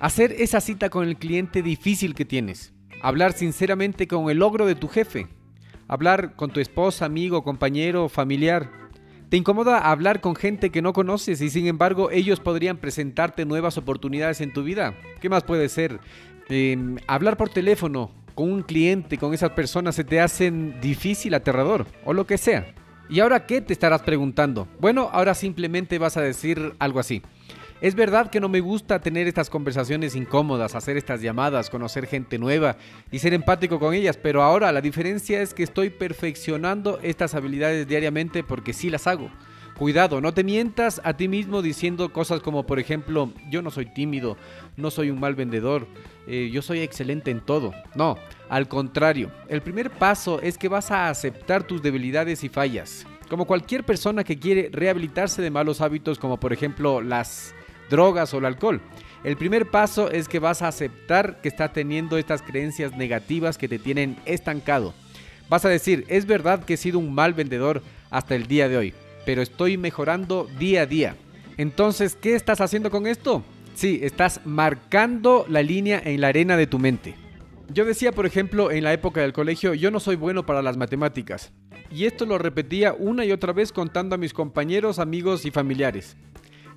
hacer 0.00 0.32
esa 0.32 0.60
cita 0.60 0.90
con 0.90 1.06
el 1.06 1.16
cliente 1.16 1.62
difícil 1.62 2.16
que 2.16 2.24
tienes, 2.24 2.74
hablar 3.00 3.32
sinceramente 3.32 4.08
con 4.08 4.28
el 4.28 4.38
logro 4.38 4.66
de 4.66 4.74
tu 4.74 4.88
jefe, 4.88 5.28
hablar 5.86 6.34
con 6.34 6.50
tu 6.50 6.58
esposa, 6.58 7.04
amigo, 7.04 7.44
compañero, 7.44 8.08
familiar. 8.08 8.68
¿Te 9.28 9.36
incomoda 9.36 9.78
hablar 9.78 10.20
con 10.20 10.34
gente 10.34 10.70
que 10.70 10.82
no 10.82 10.92
conoces 10.92 11.40
y 11.40 11.50
sin 11.50 11.68
embargo 11.68 12.10
ellos 12.10 12.40
podrían 12.40 12.78
presentarte 12.78 13.44
nuevas 13.44 13.78
oportunidades 13.78 14.40
en 14.40 14.52
tu 14.52 14.64
vida? 14.64 14.94
¿Qué 15.20 15.28
más 15.28 15.44
puede 15.44 15.68
ser? 15.68 16.00
Em, 16.48 16.96
hablar 17.06 17.36
por 17.36 17.50
teléfono 17.50 18.25
con 18.36 18.52
un 18.52 18.62
cliente, 18.62 19.18
con 19.18 19.34
esas 19.34 19.50
personas, 19.50 19.96
se 19.96 20.04
te 20.04 20.20
hacen 20.20 20.80
difícil, 20.80 21.34
aterrador 21.34 21.86
o 22.04 22.12
lo 22.12 22.26
que 22.26 22.38
sea. 22.38 22.72
¿Y 23.08 23.18
ahora 23.18 23.46
qué 23.46 23.60
te 23.60 23.72
estarás 23.72 24.02
preguntando? 24.02 24.68
Bueno, 24.78 25.08
ahora 25.12 25.34
simplemente 25.34 25.98
vas 25.98 26.16
a 26.16 26.20
decir 26.20 26.74
algo 26.78 27.00
así. 27.00 27.22
Es 27.80 27.94
verdad 27.94 28.30
que 28.30 28.40
no 28.40 28.48
me 28.48 28.60
gusta 28.60 29.00
tener 29.00 29.26
estas 29.26 29.50
conversaciones 29.50 30.14
incómodas, 30.16 30.74
hacer 30.74 30.96
estas 30.96 31.20
llamadas, 31.20 31.70
conocer 31.70 32.06
gente 32.06 32.38
nueva 32.38 32.76
y 33.10 33.18
ser 33.18 33.34
empático 33.34 33.78
con 33.78 33.94
ellas, 33.94 34.16
pero 34.16 34.42
ahora 34.42 34.72
la 34.72 34.80
diferencia 34.80 35.40
es 35.40 35.54
que 35.54 35.62
estoy 35.62 35.90
perfeccionando 35.90 36.98
estas 37.02 37.34
habilidades 37.34 37.88
diariamente 37.88 38.42
porque 38.42 38.72
sí 38.72 38.90
las 38.90 39.06
hago. 39.06 39.30
Cuidado, 39.78 40.22
no 40.22 40.32
te 40.32 40.42
mientas 40.42 41.02
a 41.04 41.18
ti 41.18 41.28
mismo 41.28 41.60
diciendo 41.60 42.10
cosas 42.10 42.40
como, 42.40 42.64
por 42.64 42.78
ejemplo, 42.78 43.30
yo 43.50 43.60
no 43.60 43.70
soy 43.70 43.84
tímido, 43.84 44.38
no 44.78 44.90
soy 44.90 45.10
un 45.10 45.20
mal 45.20 45.34
vendedor, 45.34 45.86
eh, 46.26 46.48
yo 46.50 46.62
soy 46.62 46.80
excelente 46.80 47.30
en 47.30 47.42
todo. 47.42 47.74
No, 47.94 48.16
al 48.48 48.68
contrario, 48.68 49.30
el 49.48 49.60
primer 49.60 49.90
paso 49.90 50.40
es 50.40 50.56
que 50.56 50.68
vas 50.68 50.90
a 50.90 51.10
aceptar 51.10 51.64
tus 51.64 51.82
debilidades 51.82 52.42
y 52.42 52.48
fallas. 52.48 53.06
Como 53.28 53.44
cualquier 53.44 53.84
persona 53.84 54.24
que 54.24 54.38
quiere 54.38 54.70
rehabilitarse 54.72 55.42
de 55.42 55.50
malos 55.50 55.82
hábitos 55.82 56.18
como 56.18 56.40
por 56.40 56.54
ejemplo 56.54 57.02
las 57.02 57.54
drogas 57.90 58.32
o 58.32 58.38
el 58.38 58.46
alcohol. 58.46 58.80
El 59.24 59.36
primer 59.36 59.70
paso 59.70 60.10
es 60.10 60.26
que 60.26 60.38
vas 60.38 60.62
a 60.62 60.68
aceptar 60.68 61.42
que 61.42 61.48
estás 61.48 61.74
teniendo 61.74 62.16
estas 62.16 62.40
creencias 62.40 62.96
negativas 62.96 63.58
que 63.58 63.68
te 63.68 63.78
tienen 63.78 64.16
estancado. 64.24 64.94
Vas 65.50 65.66
a 65.66 65.68
decir, 65.68 66.06
es 66.08 66.24
verdad 66.24 66.64
que 66.64 66.74
he 66.74 66.78
sido 66.78 66.98
un 66.98 67.14
mal 67.14 67.34
vendedor 67.34 67.82
hasta 68.08 68.34
el 68.34 68.46
día 68.46 68.70
de 68.70 68.78
hoy 68.78 68.94
pero 69.26 69.42
estoy 69.42 69.76
mejorando 69.76 70.48
día 70.58 70.82
a 70.82 70.86
día. 70.86 71.16
Entonces, 71.58 72.16
¿qué 72.16 72.34
estás 72.34 72.62
haciendo 72.62 72.90
con 72.90 73.06
esto? 73.06 73.44
Sí, 73.74 74.00
estás 74.02 74.40
marcando 74.46 75.44
la 75.50 75.62
línea 75.62 76.00
en 76.02 76.22
la 76.22 76.28
arena 76.28 76.56
de 76.56 76.66
tu 76.66 76.78
mente. 76.78 77.14
Yo 77.68 77.84
decía, 77.84 78.12
por 78.12 78.24
ejemplo, 78.24 78.70
en 78.70 78.84
la 78.84 78.92
época 78.92 79.20
del 79.20 79.32
colegio, 79.32 79.74
yo 79.74 79.90
no 79.90 80.00
soy 80.00 80.16
bueno 80.16 80.46
para 80.46 80.62
las 80.62 80.76
matemáticas. 80.76 81.52
Y 81.90 82.04
esto 82.04 82.24
lo 82.24 82.38
repetía 82.38 82.94
una 82.94 83.24
y 83.24 83.32
otra 83.32 83.52
vez 83.52 83.72
contando 83.72 84.14
a 84.14 84.18
mis 84.18 84.32
compañeros, 84.32 84.98
amigos 84.98 85.44
y 85.44 85.50
familiares. 85.50 86.16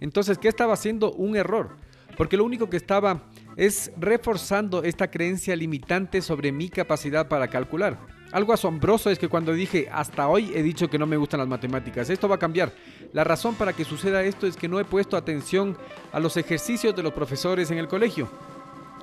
Entonces, 0.02 0.38
¿qué 0.38 0.48
estaba 0.48 0.74
haciendo? 0.74 1.12
Un 1.14 1.36
error. 1.36 1.78
Porque 2.18 2.38
lo 2.38 2.44
único 2.44 2.70
que 2.70 2.78
estaba 2.78 3.24
es 3.56 3.92
reforzando 3.98 4.84
esta 4.84 5.12
creencia 5.12 5.56
limitante 5.56 6.22
sobre 6.22 6.52
mi 6.52 6.70
capacidad 6.70 7.28
para 7.28 7.50
calcular. 7.50 8.00
Algo 8.32 8.54
asombroso 8.54 9.10
es 9.10 9.18
que 9.18 9.28
cuando 9.28 9.54
dije 9.54 9.90
hasta 9.92 10.28
hoy 10.28 10.52
he 10.54 10.62
dicho 10.62 10.88
que 10.88 11.00
no 11.00 11.08
me 11.08 11.18
gustan 11.18 11.40
las 11.40 11.50
matemáticas, 11.50 12.10
esto 12.10 12.30
va 12.30 12.36
a 12.36 12.40
cambiar. 12.40 12.72
La 13.12 13.24
razón 13.24 13.56
para 13.56 13.74
que 13.74 13.86
suceda 13.86 14.24
esto 14.24 14.46
es 14.46 14.56
que 14.56 14.68
no 14.68 14.80
he 14.80 14.86
puesto 14.86 15.18
atención 15.18 15.76
a 16.12 16.20
los 16.20 16.38
ejercicios 16.38 16.96
de 16.96 17.02
los 17.04 17.14
profesores 17.14 17.72
en 17.72 17.80
el 17.80 17.88
colegio. 17.88 18.30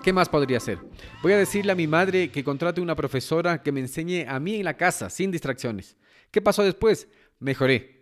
¿Qué 0.02 0.12
más 0.12 0.28
podría 0.28 0.58
hacer? 0.58 0.78
Voy 1.22 1.32
a 1.32 1.38
decirle 1.38 1.72
a 1.72 1.74
mi 1.74 1.88
madre 1.88 2.30
que 2.30 2.44
contrate 2.44 2.80
una 2.80 2.94
profesora 2.94 3.60
que 3.60 3.72
me 3.72 3.80
enseñe 3.80 4.24
a 4.28 4.38
mí 4.38 4.56
en 4.56 4.64
la 4.64 4.76
casa, 4.76 5.10
sin 5.10 5.32
distracciones. 5.32 5.96
¿Qué 6.30 6.40
pasó 6.40 6.62
después? 6.62 7.08
mejoré. 7.40 7.95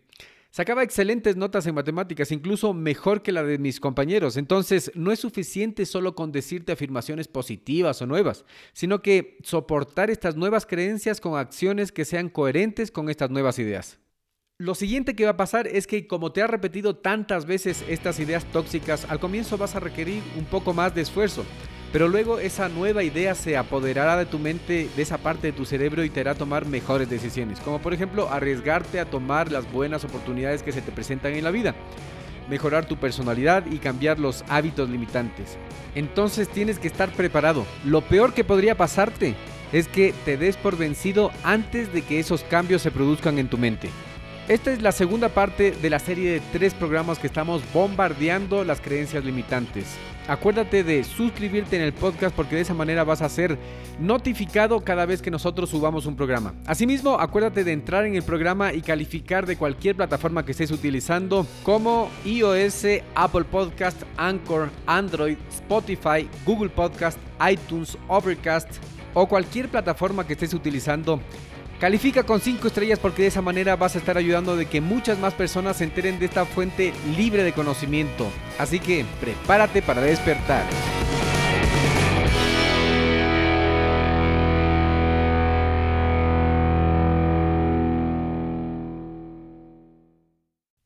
Sacaba 0.54 0.84
excelentes 0.84 1.34
notas 1.34 1.66
en 1.66 1.74
matemáticas, 1.74 2.30
incluso 2.30 2.72
mejor 2.74 3.22
que 3.22 3.32
la 3.32 3.42
de 3.42 3.58
mis 3.58 3.80
compañeros. 3.80 4.36
Entonces, 4.36 4.92
no 4.94 5.10
es 5.10 5.18
suficiente 5.18 5.84
solo 5.84 6.14
con 6.14 6.30
decirte 6.30 6.70
afirmaciones 6.70 7.26
positivas 7.26 8.00
o 8.00 8.06
nuevas, 8.06 8.44
sino 8.72 9.02
que 9.02 9.36
soportar 9.42 10.10
estas 10.10 10.36
nuevas 10.36 10.64
creencias 10.64 11.20
con 11.20 11.36
acciones 11.36 11.90
que 11.90 12.04
sean 12.04 12.28
coherentes 12.28 12.92
con 12.92 13.10
estas 13.10 13.30
nuevas 13.30 13.58
ideas. 13.58 13.98
Lo 14.60 14.76
siguiente 14.76 15.16
que 15.16 15.24
va 15.24 15.32
a 15.32 15.36
pasar 15.36 15.66
es 15.66 15.88
que 15.88 16.06
como 16.06 16.30
te 16.30 16.40
has 16.40 16.48
repetido 16.48 16.94
tantas 16.94 17.44
veces 17.44 17.84
estas 17.88 18.20
ideas 18.20 18.44
tóxicas, 18.52 19.04
al 19.10 19.18
comienzo 19.18 19.58
vas 19.58 19.74
a 19.74 19.80
requerir 19.80 20.22
un 20.38 20.44
poco 20.44 20.72
más 20.72 20.94
de 20.94 21.00
esfuerzo. 21.00 21.44
Pero 21.92 22.06
luego 22.06 22.38
esa 22.38 22.68
nueva 22.68 23.02
idea 23.02 23.34
se 23.34 23.56
apoderará 23.56 24.16
de 24.16 24.26
tu 24.26 24.38
mente, 24.38 24.88
de 24.94 25.02
esa 25.02 25.18
parte 25.18 25.48
de 25.48 25.54
tu 25.54 25.64
cerebro 25.64 26.04
y 26.04 26.08
te 26.10 26.20
hará 26.20 26.36
tomar 26.36 26.66
mejores 26.66 27.10
decisiones. 27.10 27.58
Como 27.58 27.80
por 27.80 27.94
ejemplo 27.94 28.28
arriesgarte 28.30 29.00
a 29.00 29.10
tomar 29.10 29.50
las 29.50 29.68
buenas 29.72 30.04
oportunidades 30.04 30.62
que 30.62 30.70
se 30.70 30.82
te 30.82 30.92
presentan 30.92 31.32
en 31.32 31.42
la 31.42 31.50
vida. 31.50 31.74
Mejorar 32.48 32.86
tu 32.86 32.96
personalidad 32.96 33.66
y 33.66 33.78
cambiar 33.78 34.20
los 34.20 34.44
hábitos 34.48 34.88
limitantes. 34.88 35.58
Entonces 35.96 36.48
tienes 36.48 36.78
que 36.78 36.86
estar 36.86 37.10
preparado. 37.10 37.66
Lo 37.84 38.02
peor 38.02 38.34
que 38.34 38.44
podría 38.44 38.76
pasarte 38.76 39.34
es 39.72 39.88
que 39.88 40.14
te 40.24 40.36
des 40.36 40.56
por 40.56 40.76
vencido 40.76 41.32
antes 41.42 41.92
de 41.92 42.02
que 42.02 42.20
esos 42.20 42.44
cambios 42.44 42.82
se 42.82 42.92
produzcan 42.92 43.40
en 43.40 43.48
tu 43.48 43.58
mente. 43.58 43.90
Esta 44.46 44.74
es 44.74 44.82
la 44.82 44.92
segunda 44.92 45.30
parte 45.30 45.70
de 45.70 45.88
la 45.88 45.98
serie 45.98 46.32
de 46.32 46.42
tres 46.52 46.74
programas 46.74 47.18
que 47.18 47.28
estamos 47.28 47.62
bombardeando 47.72 48.62
las 48.62 48.78
creencias 48.78 49.24
limitantes. 49.24 49.96
Acuérdate 50.28 50.84
de 50.84 51.02
suscribirte 51.02 51.76
en 51.76 51.82
el 51.82 51.94
podcast 51.94 52.36
porque 52.36 52.56
de 52.56 52.60
esa 52.60 52.74
manera 52.74 53.04
vas 53.04 53.22
a 53.22 53.28
ser 53.30 53.58
notificado 53.98 54.80
cada 54.84 55.06
vez 55.06 55.22
que 55.22 55.30
nosotros 55.30 55.70
subamos 55.70 56.04
un 56.04 56.14
programa. 56.14 56.52
Asimismo, 56.66 57.18
acuérdate 57.18 57.64
de 57.64 57.72
entrar 57.72 58.04
en 58.04 58.16
el 58.16 58.22
programa 58.22 58.74
y 58.74 58.82
calificar 58.82 59.46
de 59.46 59.56
cualquier 59.56 59.96
plataforma 59.96 60.44
que 60.44 60.52
estés 60.52 60.70
utilizando 60.70 61.46
como 61.62 62.10
iOS, 62.26 62.84
Apple 63.14 63.44
Podcast, 63.44 64.02
Anchor, 64.18 64.68
Android, 64.84 65.38
Spotify, 65.48 66.28
Google 66.44 66.68
Podcast, 66.68 67.18
iTunes, 67.50 67.96
Overcast 68.08 68.68
o 69.14 69.26
cualquier 69.26 69.70
plataforma 69.70 70.26
que 70.26 70.34
estés 70.34 70.52
utilizando 70.52 71.18
Califica 71.80 72.22
con 72.22 72.40
5 72.40 72.68
estrellas 72.68 72.98
porque 72.98 73.22
de 73.22 73.28
esa 73.28 73.42
manera 73.42 73.76
vas 73.76 73.94
a 73.94 73.98
estar 73.98 74.16
ayudando 74.16 74.56
de 74.56 74.66
que 74.66 74.80
muchas 74.80 75.18
más 75.18 75.34
personas 75.34 75.76
se 75.76 75.84
enteren 75.84 76.18
de 76.18 76.26
esta 76.26 76.44
fuente 76.44 76.92
libre 77.16 77.42
de 77.42 77.52
conocimiento. 77.52 78.30
Así 78.58 78.78
que 78.78 79.04
prepárate 79.20 79.82
para 79.82 80.00
despertar. 80.00 80.64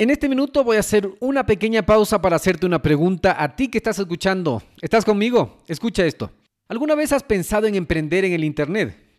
En 0.00 0.11
este 0.11 0.28
minuto 0.28 0.62
voy 0.62 0.76
a 0.76 0.80
hacer 0.80 1.11
una 1.18 1.45
pequeña 1.45 1.85
pausa 1.85 2.23
para 2.23 2.37
hacerte 2.37 2.66
una 2.66 2.80
pregunta 2.80 3.37
a 3.42 3.57
ti 3.57 3.66
que 3.66 3.78
estás 3.78 3.99
escuchando. 3.99 4.62
¿Estás 4.80 5.04
conmigo? 5.04 5.59
Escucha 5.66 6.07
esto. 6.07 6.30
¿Alguna 6.68 6.95
vez 6.95 7.12
has 7.12 7.25
pensado 7.25 7.66
en 7.66 7.75
emprender 7.75 8.25
en 8.25 8.33
el 8.33 8.45
Internet? 8.45 9.07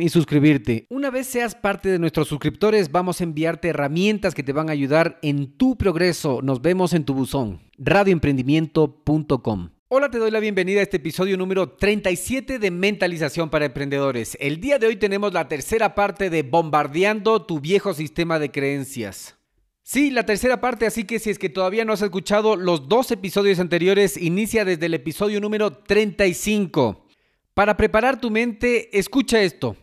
y 0.00 0.08
suscribirte. 0.10 0.86
Una 0.90 1.10
vez 1.10 1.26
seas 1.26 1.54
parte 1.54 1.88
de 1.88 1.98
nuestros 1.98 2.28
suscriptores, 2.28 2.92
vamos 2.92 3.20
a 3.20 3.24
enviarte 3.24 3.68
herramientas 3.68 4.34
que 4.34 4.42
te 4.42 4.52
van 4.52 4.68
a 4.68 4.72
ayudar 4.72 5.18
en 5.22 5.56
tu 5.56 5.76
progreso. 5.76 6.40
Nos 6.42 6.60
vemos 6.60 6.92
en 6.92 7.04
tu 7.04 7.14
buzón. 7.14 7.60
radioemprendimiento.com. 7.78 9.70
Hola, 9.88 10.10
te 10.10 10.18
doy 10.18 10.30
la 10.30 10.40
bienvenida 10.40 10.80
a 10.80 10.82
este 10.84 10.98
episodio 10.98 11.36
número 11.36 11.70
37 11.70 12.58
de 12.58 12.70
Mentalización 12.70 13.50
para 13.50 13.64
Emprendedores. 13.64 14.36
El 14.40 14.60
día 14.60 14.78
de 14.78 14.86
hoy 14.86 14.96
tenemos 14.96 15.32
la 15.32 15.48
tercera 15.48 15.94
parte 15.94 16.30
de 16.30 16.42
Bombardeando 16.42 17.44
tu 17.44 17.60
viejo 17.60 17.92
sistema 17.94 18.38
de 18.38 18.50
creencias. 18.50 19.36
Sí, 19.82 20.10
la 20.12 20.24
tercera 20.24 20.60
parte, 20.60 20.86
así 20.86 21.04
que 21.04 21.18
si 21.18 21.30
es 21.30 21.38
que 21.38 21.48
todavía 21.48 21.84
no 21.84 21.92
has 21.92 22.02
escuchado 22.02 22.54
los 22.54 22.88
dos 22.88 23.10
episodios 23.10 23.58
anteriores, 23.58 24.16
inicia 24.16 24.64
desde 24.64 24.86
el 24.86 24.94
episodio 24.94 25.40
número 25.40 25.72
35. 25.72 27.09
Para 27.54 27.76
preparar 27.76 28.20
tu 28.20 28.30
mente, 28.30 28.96
escucha 28.98 29.40
esto. 29.40 29.76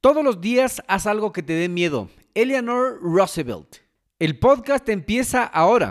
Todos 0.00 0.24
los 0.24 0.40
días 0.40 0.82
haz 0.88 1.06
algo 1.06 1.32
que 1.32 1.42
te 1.42 1.52
dé 1.52 1.68
miedo. 1.68 2.08
Eleanor 2.34 2.98
Roosevelt. 3.02 3.76
El 4.18 4.38
podcast 4.38 4.88
empieza 4.88 5.44
ahora. 5.44 5.90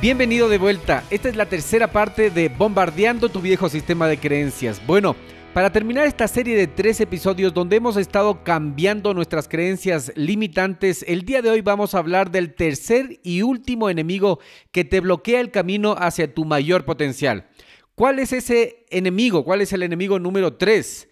Bienvenido 0.00 0.48
de 0.48 0.58
vuelta. 0.58 1.02
Esta 1.10 1.28
es 1.28 1.34
la 1.34 1.48
tercera 1.48 1.90
parte 1.90 2.30
de 2.30 2.48
Bombardeando 2.48 3.30
tu 3.30 3.40
viejo 3.40 3.68
sistema 3.68 4.06
de 4.06 4.16
creencias. 4.16 4.80
Bueno, 4.86 5.16
Para 5.54 5.72
terminar 5.72 6.06
esta 6.06 6.28
serie 6.28 6.56
de 6.56 6.68
tres 6.68 7.00
episodios 7.00 7.52
donde 7.52 7.74
hemos 7.74 7.96
estado 7.96 8.44
cambiando 8.44 9.12
nuestras 9.12 9.48
creencias 9.48 10.12
limitantes, 10.14 11.04
el 11.08 11.22
día 11.22 11.42
de 11.42 11.50
hoy 11.50 11.62
vamos 11.62 11.94
a 11.94 11.98
hablar 11.98 12.30
del 12.30 12.54
tercer 12.54 13.18
y 13.24 13.42
último 13.42 13.90
enemigo 13.90 14.38
que 14.70 14.84
te 14.84 15.00
bloquea 15.00 15.40
el 15.40 15.50
camino 15.50 15.96
hacia 15.98 16.32
tu 16.32 16.44
mayor 16.44 16.84
potencial. 16.84 17.48
¿Cuál 17.96 18.20
es 18.20 18.32
ese 18.32 18.84
enemigo? 18.90 19.42
¿Cuál 19.42 19.62
es 19.62 19.72
el 19.72 19.82
enemigo 19.82 20.20
número 20.20 20.54
tres? 20.54 21.08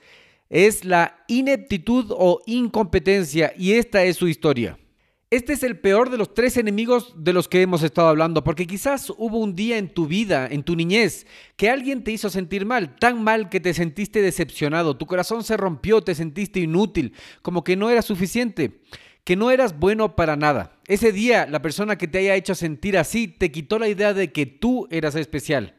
Es 0.48 0.84
la 0.84 1.24
ineptitud 1.26 2.12
o 2.16 2.40
incompetencia 2.46 3.52
y 3.56 3.72
esta 3.72 4.04
es 4.04 4.16
su 4.16 4.28
historia. 4.28 4.78
Este 5.28 5.54
es 5.54 5.64
el 5.64 5.80
peor 5.80 6.10
de 6.10 6.18
los 6.18 6.34
tres 6.34 6.56
enemigos 6.56 7.12
de 7.16 7.32
los 7.32 7.48
que 7.48 7.60
hemos 7.60 7.82
estado 7.82 8.06
hablando, 8.06 8.44
porque 8.44 8.64
quizás 8.64 9.10
hubo 9.10 9.38
un 9.38 9.56
día 9.56 9.76
en 9.76 9.88
tu 9.88 10.06
vida, 10.06 10.46
en 10.48 10.62
tu 10.62 10.76
niñez, 10.76 11.26
que 11.56 11.68
alguien 11.68 12.04
te 12.04 12.12
hizo 12.12 12.30
sentir 12.30 12.64
mal, 12.64 12.94
tan 12.94 13.24
mal 13.24 13.48
que 13.48 13.58
te 13.58 13.74
sentiste 13.74 14.22
decepcionado, 14.22 14.96
tu 14.96 15.06
corazón 15.06 15.42
se 15.42 15.56
rompió, 15.56 16.00
te 16.00 16.14
sentiste 16.14 16.60
inútil, 16.60 17.12
como 17.42 17.64
que 17.64 17.74
no 17.74 17.90
era 17.90 18.02
suficiente, 18.02 18.82
que 19.24 19.34
no 19.34 19.50
eras 19.50 19.76
bueno 19.76 20.14
para 20.14 20.36
nada. 20.36 20.76
Ese 20.86 21.10
día, 21.10 21.48
la 21.50 21.60
persona 21.60 21.98
que 21.98 22.06
te 22.06 22.18
haya 22.18 22.36
hecho 22.36 22.54
sentir 22.54 22.96
así 22.96 23.26
te 23.26 23.50
quitó 23.50 23.80
la 23.80 23.88
idea 23.88 24.14
de 24.14 24.30
que 24.30 24.46
tú 24.46 24.86
eras 24.92 25.16
especial. 25.16 25.74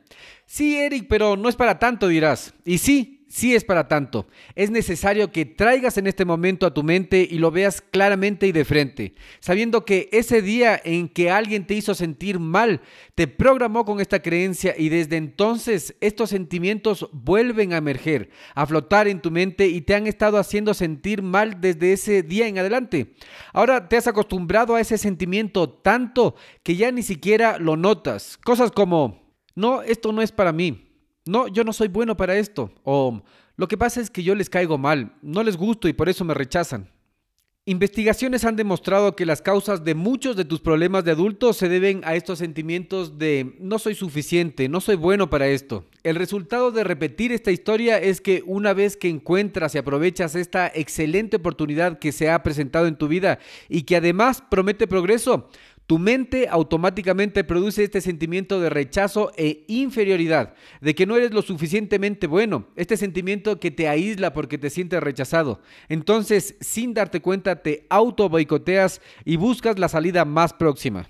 Sí, 0.45 0.75
Eric, 0.75 1.05
pero 1.07 1.37
no 1.37 1.47
es 1.47 1.55
para 1.55 1.79
tanto, 1.79 2.09
dirás. 2.09 2.53
Y 2.65 2.79
sí, 2.79 3.16
sí 3.27 3.55
es 3.55 3.63
para 3.63 3.87
tanto. 3.87 4.27
Es 4.55 4.71
necesario 4.71 5.31
que 5.31 5.45
traigas 5.45 5.97
en 5.97 6.07
este 6.07 6.25
momento 6.25 6.65
a 6.65 6.73
tu 6.73 6.83
mente 6.83 7.27
y 7.29 7.37
lo 7.37 7.51
veas 7.51 7.81
claramente 7.81 8.47
y 8.47 8.51
de 8.51 8.65
frente, 8.65 9.15
sabiendo 9.39 9.85
que 9.85 10.09
ese 10.11 10.41
día 10.41 10.79
en 10.83 11.09
que 11.09 11.29
alguien 11.29 11.65
te 11.67 11.75
hizo 11.75 11.93
sentir 11.93 12.39
mal, 12.39 12.81
te 13.15 13.27
programó 13.27 13.85
con 13.85 13.99
esta 13.99 14.21
creencia 14.21 14.75
y 14.77 14.89
desde 14.89 15.17
entonces 15.17 15.95
estos 16.01 16.29
sentimientos 16.29 17.09
vuelven 17.11 17.73
a 17.73 17.77
emerger, 17.77 18.29
a 18.55 18.65
flotar 18.65 19.07
en 19.07 19.21
tu 19.21 19.31
mente 19.31 19.67
y 19.67 19.81
te 19.81 19.95
han 19.95 20.07
estado 20.07 20.37
haciendo 20.37 20.73
sentir 20.73 21.21
mal 21.21 21.61
desde 21.61 21.93
ese 21.93 22.23
día 22.23 22.47
en 22.47 22.57
adelante. 22.57 23.15
Ahora 23.53 23.87
te 23.89 23.97
has 23.97 24.07
acostumbrado 24.07 24.75
a 24.75 24.81
ese 24.81 24.97
sentimiento 24.97 25.69
tanto 25.69 26.35
que 26.63 26.75
ya 26.75 26.91
ni 26.91 27.03
siquiera 27.03 27.57
lo 27.59 27.77
notas. 27.77 28.37
Cosas 28.37 28.71
como, 28.71 29.33
no, 29.55 29.81
esto 29.81 30.11
no 30.11 30.21
es 30.21 30.31
para 30.31 30.51
mí 30.51 30.86
no, 31.27 31.47
yo 31.47 31.63
no 31.63 31.73
soy 31.73 31.87
bueno 31.87 32.17
para 32.17 32.37
esto. 32.37 32.71
O 32.83 33.21
lo 33.55 33.67
que 33.67 33.77
pasa 33.77 34.01
es 34.01 34.09
que 34.09 34.23
yo 34.23 34.35
les 34.35 34.49
caigo 34.49 34.77
mal, 34.77 35.13
no 35.21 35.43
les 35.43 35.57
gusto 35.57 35.87
y 35.87 35.93
por 35.93 36.09
eso 36.09 36.23
me 36.23 36.33
rechazan. 36.33 36.89
Investigaciones 37.69 38.45
han 38.45 38.55
demostrado 38.55 39.13
que 39.13 39.25
las 39.25 39.41
causas 39.41 39.83
de 39.83 39.93
muchos 39.93 40.37
de 40.37 40.45
tus 40.45 40.61
problemas 40.61 41.03
de 41.03 41.11
adulto 41.11 41.51
se 41.51 41.67
deben 41.67 41.99
a 42.05 42.15
estos 42.15 42.39
sentimientos 42.39 43.17
de 43.17 43.57
no 43.59 43.77
soy 43.77 43.93
suficiente, 43.93 44.69
no 44.69 44.79
soy 44.79 44.95
bueno 44.95 45.29
para 45.29 45.49
esto. 45.49 45.83
El 46.03 46.15
resultado 46.15 46.71
de 46.71 46.85
repetir 46.85 47.33
esta 47.33 47.51
historia 47.51 47.97
es 47.99 48.21
que 48.21 48.41
una 48.45 48.73
vez 48.73 48.95
que 48.95 49.09
encuentras 49.09 49.75
y 49.75 49.79
aprovechas 49.79 50.35
esta 50.35 50.71
excelente 50.73 51.35
oportunidad 51.35 51.99
que 51.99 52.13
se 52.13 52.29
ha 52.29 52.41
presentado 52.41 52.87
en 52.87 52.95
tu 52.95 53.09
vida 53.09 53.37
y 53.67 53.81
que 53.81 53.97
además 53.97 54.41
promete 54.49 54.87
progreso, 54.87 55.49
tu 55.87 55.99
mente 55.99 56.49
automáticamente 56.49 57.45
produce 57.45 57.83
este 57.85 58.01
sentimiento 58.01 58.59
de 58.59 58.69
rechazo 58.69 59.31
e 59.37 59.63
inferioridad, 59.67 60.53
de 60.81 60.93
que 60.93 61.05
no 61.05 61.15
eres 61.15 61.31
lo 61.31 61.41
suficientemente 61.41 62.27
bueno, 62.27 62.67
este 62.75 62.97
sentimiento 62.97 63.59
que 63.59 63.71
te 63.71 63.87
aísla 63.87 64.33
porque 64.33 64.57
te 64.57 64.69
sientes 64.69 65.01
rechazado. 65.01 65.61
Entonces, 65.87 66.55
sin 66.59 66.93
darte 66.93 67.21
cuenta, 67.21 67.63
te 67.63 67.87
auto 67.89 68.27
boicoteas 68.27 69.01
y 69.23 69.37
buscas 69.37 69.79
la 69.79 69.87
salida 69.87 70.25
más 70.25 70.53
próxima. 70.53 71.09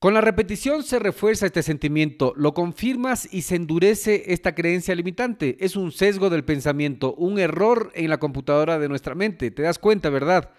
Con 0.00 0.14
la 0.14 0.20
repetición 0.20 0.82
se 0.82 0.98
refuerza 0.98 1.46
este 1.46 1.62
sentimiento, 1.62 2.32
lo 2.36 2.54
confirmas 2.54 3.28
y 3.32 3.42
se 3.42 3.56
endurece 3.56 4.32
esta 4.32 4.54
creencia 4.54 4.94
limitante. 4.94 5.56
Es 5.60 5.76
un 5.76 5.90
sesgo 5.90 6.28
del 6.30 6.44
pensamiento, 6.44 7.14
un 7.14 7.38
error 7.38 7.90
en 7.94 8.10
la 8.10 8.18
computadora 8.18 8.78
de 8.78 8.88
nuestra 8.88 9.14
mente. 9.14 9.50
¿Te 9.50 9.62
das 9.62 9.78
cuenta, 9.78 10.08
verdad? 10.10 10.50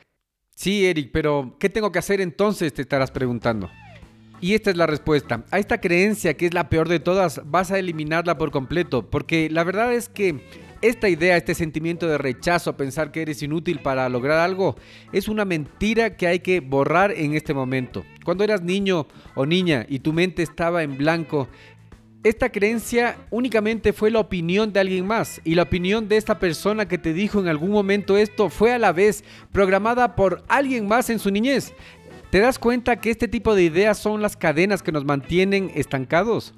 Sí, 0.60 0.86
Eric, 0.86 1.12
pero 1.13 1.56
¿qué 1.58 1.69
tengo 1.69 1.89
que 1.89 2.00
hacer 2.00 2.19
entonces? 2.19 2.74
Te 2.74 2.82
estarás 2.82 3.12
preguntando. 3.12 3.69
Y 4.41 4.56
esta 4.56 4.72
es 4.72 4.76
la 4.76 4.88
respuesta. 4.88 5.45
A 5.52 5.58
esta 5.58 5.80
creencia, 5.80 6.34
que 6.34 6.48
es 6.48 6.54
la 6.54 6.67
peor 6.67 6.89
de 6.89 7.00
todas, 7.00 7.39
vas 7.45 7.72
a 7.72 7.80
eliminarla 7.80 8.38
por 8.38 8.52
completo, 8.52 9.10
porque 9.10 9.50
la 9.50 9.63
verdad 9.63 9.93
es 9.93 10.10
que 10.10 10.43
esta 10.82 11.08
idea, 11.08 11.38
este 11.38 11.56
sentimiento 11.56 12.08
de 12.08 12.17
rechazo 12.17 12.72
a 12.72 12.76
pensar 12.76 13.13
que 13.13 13.22
eres 13.22 13.41
inútil 13.41 13.80
para 13.80 14.10
lograr 14.10 14.39
algo, 14.39 14.76
es 15.13 15.30
una 15.30 15.45
mentira 15.45 16.17
que 16.17 16.28
hay 16.28 16.39
que 16.39 16.60
borrar 16.60 17.13
en 17.13 17.36
este 17.36 17.54
momento. 17.54 18.04
Cuando 18.26 18.43
eras 18.43 18.62
niño 18.62 19.08
o 19.36 19.45
niña 19.45 19.86
y 19.88 20.00
tu 20.00 20.12
mente 20.12 20.43
estaba 20.43 20.84
en 20.84 20.98
blanco, 20.98 21.48
esta 22.23 22.49
creencia 22.49 23.17
únicamente 23.29 23.93
fue 23.93 24.12
la 24.12 24.19
opinión 24.19 24.73
de 24.73 24.82
alguien 24.82 25.08
más 25.08 25.39
y 25.45 25.55
la 25.55 25.63
opinión 25.63 26.10
de 26.10 26.17
esta 26.17 26.38
persona 26.38 26.86
que 26.88 26.97
te 26.97 27.13
dijo 27.13 27.39
en 27.39 27.47
algún 27.47 27.71
momento 27.71 28.17
esto 28.17 28.49
fue 28.49 28.73
a 28.73 28.79
la 28.79 28.91
vez 28.91 29.23
programada 29.53 30.15
por 30.17 30.43
alguien 30.49 30.86
más 30.88 31.10
en 31.10 31.19
su 31.19 31.32
niñez. 31.32 31.73
¿Te 32.29 32.39
das 32.39 32.60
cuenta 32.60 32.99
que 32.99 33.10
este 33.10 33.27
tipo 33.29 33.55
de 33.55 33.63
ideas 33.63 33.97
son 33.97 34.21
las 34.21 34.36
cadenas 34.36 34.84
que 34.84 34.91
nos 34.91 35.05
mantienen 35.05 35.71
estancados? 35.75 36.53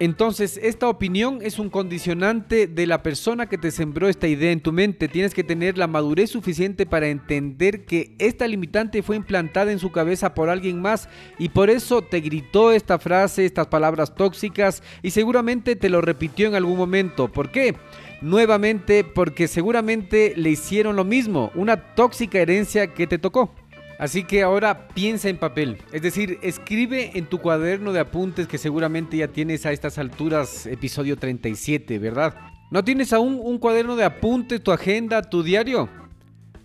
Entonces, 0.00 0.60
esta 0.62 0.88
opinión 0.88 1.40
es 1.42 1.58
un 1.58 1.70
condicionante 1.70 2.68
de 2.68 2.86
la 2.86 3.02
persona 3.02 3.48
que 3.48 3.58
te 3.58 3.72
sembró 3.72 4.08
esta 4.08 4.28
idea 4.28 4.52
en 4.52 4.60
tu 4.60 4.72
mente. 4.72 5.08
Tienes 5.08 5.34
que 5.34 5.42
tener 5.42 5.76
la 5.76 5.88
madurez 5.88 6.30
suficiente 6.30 6.86
para 6.86 7.08
entender 7.08 7.84
que 7.84 8.14
esta 8.20 8.46
limitante 8.46 9.02
fue 9.02 9.16
implantada 9.16 9.72
en 9.72 9.80
su 9.80 9.90
cabeza 9.90 10.34
por 10.34 10.50
alguien 10.50 10.80
más 10.80 11.08
y 11.36 11.48
por 11.48 11.68
eso 11.68 12.02
te 12.02 12.20
gritó 12.20 12.70
esta 12.70 13.00
frase, 13.00 13.44
estas 13.44 13.66
palabras 13.66 14.14
tóxicas 14.14 14.84
y 15.02 15.10
seguramente 15.10 15.74
te 15.74 15.88
lo 15.88 16.00
repitió 16.00 16.46
en 16.46 16.54
algún 16.54 16.78
momento. 16.78 17.26
¿Por 17.26 17.50
qué? 17.50 17.74
Nuevamente 18.22 19.02
porque 19.02 19.48
seguramente 19.48 20.32
le 20.36 20.50
hicieron 20.50 20.94
lo 20.94 21.04
mismo, 21.04 21.50
una 21.56 21.94
tóxica 21.94 22.38
herencia 22.38 22.94
que 22.94 23.08
te 23.08 23.18
tocó. 23.18 23.52
Así 23.98 24.22
que 24.22 24.42
ahora 24.42 24.86
piensa 24.88 25.28
en 25.28 25.38
papel, 25.38 25.78
es 25.92 26.02
decir, 26.02 26.38
escribe 26.42 27.18
en 27.18 27.26
tu 27.26 27.38
cuaderno 27.38 27.92
de 27.92 27.98
apuntes 27.98 28.46
que 28.46 28.56
seguramente 28.56 29.16
ya 29.16 29.26
tienes 29.26 29.66
a 29.66 29.72
estas 29.72 29.98
alturas, 29.98 30.66
episodio 30.66 31.16
37, 31.16 31.98
¿verdad? 31.98 32.36
¿No 32.70 32.84
tienes 32.84 33.12
aún 33.12 33.40
un 33.42 33.58
cuaderno 33.58 33.96
de 33.96 34.04
apuntes, 34.04 34.62
tu 34.62 34.70
agenda, 34.70 35.22
tu 35.22 35.42
diario? 35.42 35.88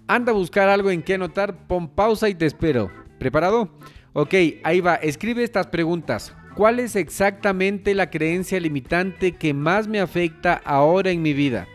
Anda 0.06 0.32
a 0.32 0.36
buscar 0.36 0.70
algo 0.70 0.92
en 0.92 1.02
que 1.02 1.16
anotar, 1.16 1.66
pon 1.66 1.88
pausa 1.88 2.30
y 2.30 2.36
te 2.36 2.46
espero. 2.46 2.92
¿Preparado? 3.18 3.70
Ok, 4.12 4.36
ahí 4.64 4.80
va, 4.82 4.96
escribe 4.96 5.44
estas 5.44 5.66
preguntas. 5.68 6.36
¿Cuál 6.56 6.80
es 6.80 6.96
exactamente 6.96 7.96
la 7.96 8.12
creencia 8.12 8.60
limitante 8.60 9.32
que 9.32 9.56
más 9.56 9.88
me 9.88 10.00
afecta 10.00 10.62
ahora 10.66 11.10
en 11.10 11.24
mi 11.24 11.34
vida? 11.34 11.68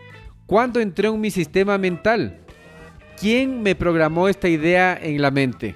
¿Cuándo 0.47 0.79
entré 0.79 1.09
en 1.09 1.21
mi 1.21 1.33
sistema 1.33 1.79
mental? 1.79 2.45
¿Quién 3.21 3.65
me 3.65 3.75
programó 3.75 4.29
esta 4.29 4.49
idea 4.49 4.97
en 4.97 5.21
la 5.21 5.33
mente? 5.33 5.75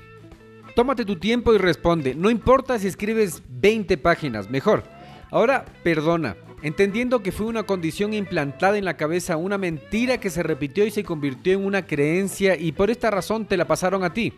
Tómate 0.76 1.05
tu 1.05 1.16
tiempo 1.16 1.52
y 1.52 1.59
responde. 1.59 2.14
No 2.14 2.31
importa 2.31 2.78
si 2.78 2.87
escribes 2.87 3.42
20 3.48 3.98
páginas, 3.98 4.48
mejor. 4.48 4.85
Ahora, 5.28 5.64
perdona, 5.83 6.37
entendiendo 6.62 7.20
que 7.20 7.33
fue 7.33 7.46
una 7.46 7.64
condición 7.64 8.14
implantada 8.14 8.78
en 8.78 8.85
la 8.85 8.96
cabeza, 8.96 9.37
una 9.37 9.59
mentira 9.59 10.18
que 10.18 10.31
se 10.31 10.44
repitió 10.44 10.87
y 10.87 10.92
se 10.92 11.02
convirtió 11.02 11.55
en 11.55 11.64
una 11.64 11.85
creencia 11.85 12.57
y 12.57 12.70
por 12.70 12.90
esta 12.90 13.11
razón 13.11 13.44
te 13.46 13.57
la 13.57 13.66
pasaron 13.66 14.05
a 14.05 14.14
ti. 14.14 14.33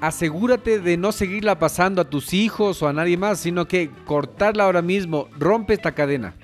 Asegúrate 0.00 0.80
de 0.80 0.96
no 0.96 1.12
seguirla 1.12 1.58
pasando 1.58 2.00
a 2.00 2.08
tus 2.08 2.32
hijos 2.32 2.82
o 2.82 2.88
a 2.88 2.94
nadie 2.94 3.18
más, 3.18 3.40
sino 3.40 3.68
que 3.68 3.90
cortarla 4.06 4.64
ahora 4.64 4.80
mismo, 4.80 5.28
rompe 5.38 5.74
esta 5.74 5.92
cadena. 5.92 6.34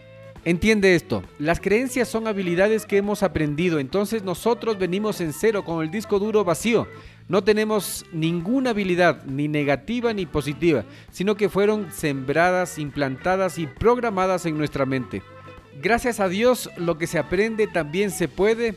Entiende 0.47 0.95
esto, 0.95 1.25
las 1.41 1.59
creencias 1.59 2.07
son 2.07 2.29
habilidades 2.29 2.87
que 2.87 2.99
hemos 2.99 3.25
aprendido, 3.25 3.81
entonces 3.81 4.23
nosotros 4.23 4.79
venimos 4.79 5.21
en 5.21 5.33
cero 5.33 5.65
con 5.65 5.83
el 5.83 5.91
disco 5.91 6.21
duro 6.21 6.45
vacío. 6.45 6.87
No 7.27 7.43
tenemos 7.43 8.07
ninguna 8.13 8.71
habilidad, 8.71 9.25
ni 9.25 9.49
negativa 9.49 10.13
ni 10.13 10.25
positiva, 10.25 10.85
sino 11.11 11.35
que 11.35 11.49
fueron 11.49 11.91
sembradas, 11.91 12.79
implantadas 12.79 13.59
y 13.59 13.67
programadas 13.67 14.47
en 14.47 14.57
nuestra 14.57 14.87
mente. 14.87 15.21
Gracias 15.83 16.21
a 16.21 16.29
Dios, 16.29 16.71
lo 16.77 16.97
que 16.97 17.09
se 17.09 17.19
aprende 17.19 17.67
también 17.67 18.13
se 18.13 18.29
puede, 18.29 18.77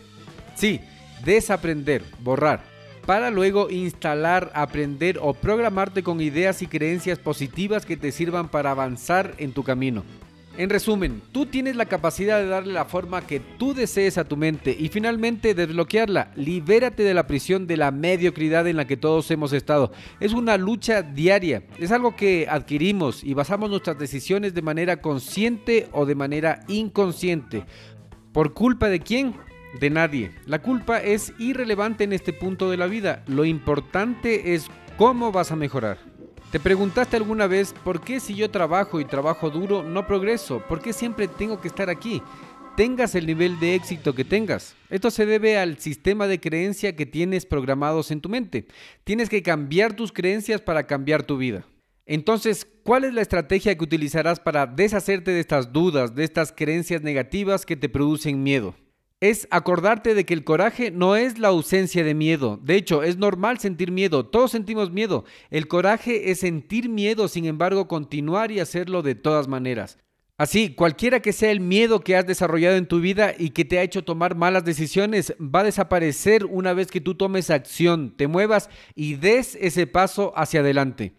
sí, 0.55 0.82
desaprender, 1.23 2.01
borrar, 2.21 2.63
para 3.05 3.29
luego 3.29 3.69
instalar, 3.69 4.51
aprender 4.55 5.19
o 5.21 5.36
programarte 5.36 6.01
con 6.01 6.19
ideas 6.19 6.63
y 6.63 6.65
creencias 6.65 7.19
positivas 7.19 7.86
que 7.86 7.95
te 7.95 8.12
sirvan 8.12 8.49
para 8.49 8.71
avanzar 8.71 9.36
en 9.38 9.53
tu 9.53 9.62
camino. 9.62 10.03
En 10.60 10.69
resumen, 10.69 11.22
tú 11.32 11.45
tienes 11.45 11.78
la 11.78 11.86
capacidad 11.86 12.38
de 12.38 12.48
darle 12.48 12.74
la 12.74 12.84
forma 12.84 13.26
que 13.26 13.39
tú 13.39 13.74
desees 13.74 14.17
a 14.17 14.26
tu 14.26 14.36
mente 14.36 14.76
y 14.78 14.89
finalmente 14.89 15.54
desbloquearla. 15.54 16.34
Libérate 16.36 17.04
de 17.04 17.13
la 17.13 17.28
prisión 17.28 17.65
de 17.65 17.78
la 17.78 17.91
mediocridad 17.91 18.67
en 18.67 18.76
la 18.76 18.86
que 18.86 18.98
todos 18.98 19.32
hemos 19.32 19.54
estado. 19.54 19.93
Es 20.19 20.34
una 20.34 20.58
lucha 20.58 21.02
diaria, 21.02 21.63
es 21.78 21.93
algo 21.93 22.17
que 22.17 22.45
adquirimos 22.50 23.24
y 23.24 23.34
basamos 23.34 23.69
nuestras 23.69 23.98
decisiones 23.98 24.54
de 24.54 24.62
manera 24.62 25.00
consciente 25.00 25.88
o 25.93 26.06
de 26.06 26.15
manera 26.15 26.60
inconsciente. 26.67 27.63
¿Por 28.34 28.54
culpa 28.54 28.89
de 28.89 29.00
quién? 29.00 29.36
De 29.80 29.89
nadie. 29.89 30.34
La 30.45 30.62
culpa 30.62 30.98
es 30.98 31.32
irrelevante 31.39 32.04
en 32.04 32.12
este 32.12 32.34
punto 32.34 32.69
de 32.69 32.76
la 32.76 32.88
vida. 32.88 33.24
Lo 33.28 33.45
importante 33.45 34.56
es 34.56 34.67
cómo 34.98 35.32
vas 35.32 35.54
a 35.54 35.56
mejorar. 35.56 36.18
¿Te 36.51 36.59
preguntaste 36.59 37.15
alguna 37.15 37.45
vez 37.45 37.73
por 37.83 38.01
qué 38.01 38.19
si 38.19 38.35
yo 38.35 38.49
trabajo 38.49 38.99
y 38.99 39.05
trabajo 39.05 39.49
duro 39.49 39.83
no 39.83 40.07
progreso? 40.07 40.63
¿Por 40.67 40.81
qué 40.81 40.93
siempre 40.93 41.27
tengo 41.27 41.62
que 41.62 41.67
estar 41.67 41.89
aquí? 41.89 42.21
tengas 42.79 43.13
el 43.13 43.25
nivel 43.25 43.59
de 43.59 43.75
éxito 43.75 44.15
que 44.15 44.23
tengas. 44.23 44.73
Esto 44.89 45.12
se 45.12 45.25
debe 45.25 45.57
al 45.57 45.79
sistema 45.79 46.27
de 46.27 46.39
creencia 46.39 46.95
que 46.95 47.05
tienes 47.05 47.45
programados 47.45 48.09
en 48.09 48.21
tu 48.21 48.29
mente. 48.29 48.67
Tienes 49.03 49.27
que 49.27 49.43
cambiar 49.43 49.97
tus 49.97 50.13
creencias 50.13 50.62
para 50.62 50.88
cambiar 50.88 51.23
tu 51.23 51.35
vida. 51.35 51.65
Entonces, 52.05 52.65
¿cuál 52.83 53.03
es 53.03 53.13
la 53.13 53.21
estrategia 53.21 53.77
que 53.77 53.83
utilizarás 53.83 54.39
para 54.39 54.65
deshacerte 54.65 55.31
de 55.31 55.41
estas 55.41 55.73
dudas, 55.73 56.15
de 56.15 56.23
estas 56.23 56.53
creencias 56.53 57.01
negativas 57.01 57.65
que 57.65 57.75
te 57.75 57.89
producen 57.89 58.41
miedo? 58.43 58.75
Es 59.21 59.47
acordarte 59.51 60.13
de 60.13 60.25
que 60.25 60.34
el 60.34 60.45
coraje 60.45 60.91
no 60.91 61.17
es 61.17 61.39
la 61.39 61.49
ausencia 61.49 62.05
de 62.05 62.13
miedo. 62.13 62.58
De 62.63 62.75
hecho, 62.75 63.03
es 63.03 63.17
normal 63.17 63.60
sentir 63.60 63.91
miedo. 63.91 64.25
Todos 64.25 64.51
sentimos 64.51 64.91
miedo. 64.91 65.25
El 65.49 65.67
coraje 65.67 66.32
es 66.32 66.39
sentir 66.39 66.88
miedo, 66.88 67.27
sin 67.27 67.45
embargo, 67.45 67.88
continuar 67.88 68.51
y 68.51 68.62
hacerlo 68.62 69.01
de 69.01 69.15
todas 69.15 69.49
maneras. 69.49 69.97
Así, 70.39 70.73
cualquiera 70.73 71.19
que 71.19 71.34
sea 71.34 71.51
el 71.51 71.60
miedo 71.60 71.99
que 71.99 72.15
has 72.15 72.25
desarrollado 72.25 72.77
en 72.77 72.88
tu 72.88 73.01
vida 73.01 73.34
y 73.38 73.49
que 73.49 73.65
te 73.65 73.77
ha 73.77 73.84
hecho 73.84 74.05
tomar 74.05 74.36
malas 74.36 74.63
decisiones, 74.63 75.36
va 75.38 75.60
a 75.60 75.65
desaparecer 75.65 76.45
una 76.45 76.71
vez 76.71 76.88
que 76.88 77.01
tú 77.01 77.15
tomes 77.15 77.49
acción, 77.49 78.15
te 78.15 78.27
muevas 78.27 78.69
y 78.95 79.15
des 79.15 79.55
ese 79.60 79.86
paso 79.86 80.32
hacia 80.38 80.62
adelante. 80.62 81.13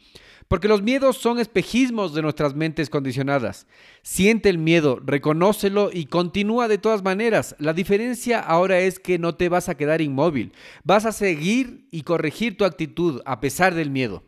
Porque 0.50 0.66
los 0.66 0.82
miedos 0.82 1.16
son 1.16 1.38
espejismos 1.38 2.12
de 2.12 2.22
nuestras 2.22 2.56
mentes 2.56 2.90
condicionadas. 2.90 3.68
Siente 4.02 4.48
el 4.48 4.58
miedo, 4.58 5.00
reconócelo 5.00 5.90
y 5.92 6.06
continúa 6.06 6.66
de 6.66 6.76
todas 6.76 7.04
maneras. 7.04 7.54
La 7.60 7.72
diferencia 7.72 8.40
ahora 8.40 8.80
es 8.80 8.98
que 8.98 9.20
no 9.20 9.36
te 9.36 9.48
vas 9.48 9.68
a 9.68 9.76
quedar 9.76 10.00
inmóvil. 10.00 10.50
Vas 10.82 11.06
a 11.06 11.12
seguir 11.12 11.86
y 11.92 12.02
corregir 12.02 12.56
tu 12.56 12.64
actitud 12.64 13.22
a 13.26 13.38
pesar 13.38 13.76
del 13.76 13.90
miedo. 13.90 14.24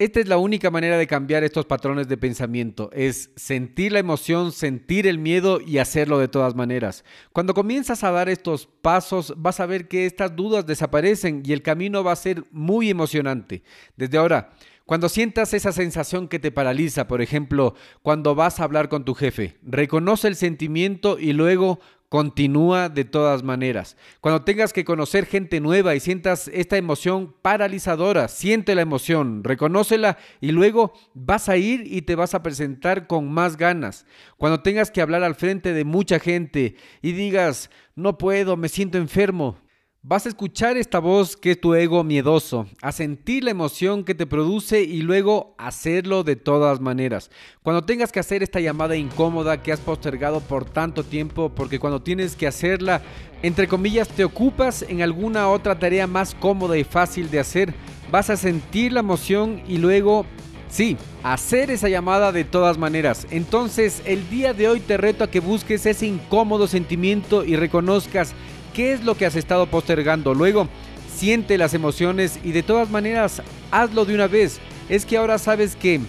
Esta 0.00 0.18
es 0.18 0.26
la 0.26 0.36
única 0.36 0.72
manera 0.72 0.98
de 0.98 1.06
cambiar 1.06 1.44
estos 1.44 1.64
patrones 1.66 2.08
de 2.08 2.16
pensamiento, 2.16 2.90
es 2.92 3.30
sentir 3.36 3.92
la 3.92 4.00
emoción, 4.00 4.50
sentir 4.50 5.06
el 5.06 5.18
miedo 5.18 5.60
y 5.60 5.78
hacerlo 5.78 6.18
de 6.18 6.26
todas 6.26 6.56
maneras. 6.56 7.04
Cuando 7.32 7.54
comienzas 7.54 8.02
a 8.02 8.10
dar 8.10 8.28
estos 8.28 8.66
pasos, 8.66 9.32
vas 9.36 9.60
a 9.60 9.66
ver 9.66 9.86
que 9.86 10.06
estas 10.06 10.34
dudas 10.34 10.66
desaparecen 10.66 11.44
y 11.46 11.52
el 11.52 11.62
camino 11.62 12.02
va 12.02 12.10
a 12.10 12.16
ser 12.16 12.42
muy 12.50 12.90
emocionante. 12.90 13.62
Desde 13.96 14.18
ahora, 14.18 14.50
cuando 14.92 15.08
sientas 15.08 15.54
esa 15.54 15.72
sensación 15.72 16.28
que 16.28 16.38
te 16.38 16.52
paraliza, 16.52 17.08
por 17.08 17.22
ejemplo, 17.22 17.74
cuando 18.02 18.34
vas 18.34 18.60
a 18.60 18.64
hablar 18.64 18.90
con 18.90 19.06
tu 19.06 19.14
jefe, 19.14 19.56
reconoce 19.62 20.28
el 20.28 20.36
sentimiento 20.36 21.18
y 21.18 21.32
luego 21.32 21.80
continúa 22.10 22.90
de 22.90 23.06
todas 23.06 23.42
maneras. 23.42 23.96
Cuando 24.20 24.44
tengas 24.44 24.74
que 24.74 24.84
conocer 24.84 25.24
gente 25.24 25.60
nueva 25.60 25.94
y 25.94 26.00
sientas 26.00 26.48
esta 26.48 26.76
emoción 26.76 27.34
paralizadora, 27.40 28.28
siente 28.28 28.74
la 28.74 28.82
emoción, 28.82 29.42
reconócela 29.44 30.18
y 30.42 30.52
luego 30.52 30.92
vas 31.14 31.48
a 31.48 31.56
ir 31.56 31.84
y 31.86 32.02
te 32.02 32.14
vas 32.14 32.34
a 32.34 32.42
presentar 32.42 33.06
con 33.06 33.32
más 33.32 33.56
ganas. 33.56 34.04
Cuando 34.36 34.60
tengas 34.60 34.90
que 34.90 35.00
hablar 35.00 35.22
al 35.22 35.36
frente 35.36 35.72
de 35.72 35.84
mucha 35.84 36.18
gente 36.18 36.76
y 37.00 37.12
digas, 37.12 37.70
no 37.96 38.18
puedo, 38.18 38.58
me 38.58 38.68
siento 38.68 38.98
enfermo, 38.98 39.56
Vas 40.04 40.26
a 40.26 40.30
escuchar 40.30 40.76
esta 40.76 40.98
voz 40.98 41.36
que 41.36 41.52
es 41.52 41.60
tu 41.60 41.76
ego 41.76 42.02
miedoso, 42.02 42.66
a 42.80 42.90
sentir 42.90 43.44
la 43.44 43.52
emoción 43.52 44.02
que 44.02 44.16
te 44.16 44.26
produce 44.26 44.82
y 44.82 45.00
luego 45.02 45.54
hacerlo 45.58 46.24
de 46.24 46.34
todas 46.34 46.80
maneras. 46.80 47.30
Cuando 47.62 47.84
tengas 47.84 48.10
que 48.10 48.18
hacer 48.18 48.42
esta 48.42 48.58
llamada 48.58 48.96
incómoda 48.96 49.62
que 49.62 49.70
has 49.70 49.78
postergado 49.78 50.40
por 50.40 50.64
tanto 50.64 51.04
tiempo, 51.04 51.52
porque 51.54 51.78
cuando 51.78 52.02
tienes 52.02 52.34
que 52.34 52.48
hacerla, 52.48 53.00
entre 53.44 53.68
comillas, 53.68 54.08
te 54.08 54.24
ocupas 54.24 54.84
en 54.88 55.02
alguna 55.02 55.48
otra 55.48 55.78
tarea 55.78 56.08
más 56.08 56.34
cómoda 56.34 56.76
y 56.76 56.82
fácil 56.82 57.30
de 57.30 57.38
hacer, 57.38 57.72
vas 58.10 58.28
a 58.28 58.36
sentir 58.36 58.92
la 58.92 59.00
emoción 59.00 59.62
y 59.68 59.78
luego 59.78 60.26
Sí, 60.72 60.96
hacer 61.22 61.70
esa 61.70 61.90
llamada 61.90 62.32
de 62.32 62.44
todas 62.44 62.78
maneras. 62.78 63.26
Entonces, 63.30 64.00
el 64.06 64.30
día 64.30 64.54
de 64.54 64.68
hoy 64.68 64.80
te 64.80 64.96
reto 64.96 65.22
a 65.22 65.30
que 65.30 65.38
busques 65.38 65.84
ese 65.84 66.06
incómodo 66.06 66.66
sentimiento 66.66 67.44
y 67.44 67.56
reconozcas 67.56 68.32
qué 68.74 68.92
es 68.92 69.04
lo 69.04 69.16
que 69.16 69.26
has 69.26 69.36
estado 69.36 69.66
postergando. 69.66 70.34
Luego, 70.34 70.68
siente 71.14 71.58
las 71.58 71.74
emociones 71.74 72.38
y 72.42 72.52
de 72.52 72.62
todas 72.62 72.90
maneras, 72.90 73.42
hazlo 73.70 74.04
de 74.04 74.14
una 74.14 74.26
vez. 74.26 74.60
Es 74.88 75.06
que 75.06 75.16
ahora 75.16 75.38
sabes 75.38 75.76
que 75.76 76.00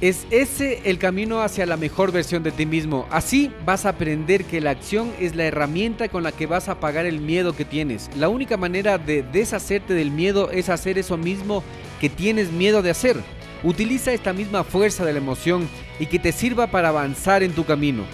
es 0.00 0.26
ese 0.30 0.80
el 0.84 0.98
camino 0.98 1.42
hacia 1.42 1.66
la 1.66 1.76
mejor 1.76 2.10
versión 2.10 2.42
de 2.42 2.52
ti 2.52 2.64
mismo. 2.64 3.06
Así 3.10 3.50
vas 3.66 3.84
a 3.84 3.90
aprender 3.90 4.44
que 4.44 4.60
la 4.60 4.70
acción 4.70 5.12
es 5.20 5.34
la 5.34 5.44
herramienta 5.44 6.08
con 6.08 6.22
la 6.22 6.32
que 6.32 6.46
vas 6.46 6.68
a 6.68 6.80
pagar 6.80 7.06
el 7.06 7.20
miedo 7.20 7.54
que 7.54 7.64
tienes. 7.64 8.08
La 8.16 8.28
única 8.28 8.56
manera 8.56 8.96
de 8.98 9.22
deshacerte 9.22 9.94
del 9.94 10.10
miedo 10.10 10.50
es 10.50 10.68
hacer 10.70 10.98
eso 10.98 11.16
mismo 11.16 11.62
que 12.00 12.08
tienes 12.08 12.50
miedo 12.50 12.80
de 12.82 12.90
hacer. 12.90 13.18
Utiliza 13.62 14.12
esta 14.12 14.32
misma 14.32 14.64
fuerza 14.64 15.04
de 15.04 15.12
la 15.12 15.18
emoción 15.18 15.68
y 15.98 16.06
que 16.06 16.18
te 16.18 16.32
sirva 16.32 16.68
para 16.68 16.88
avanzar 16.88 17.42
en 17.42 17.52
tu 17.52 17.66
camino. 17.66 18.04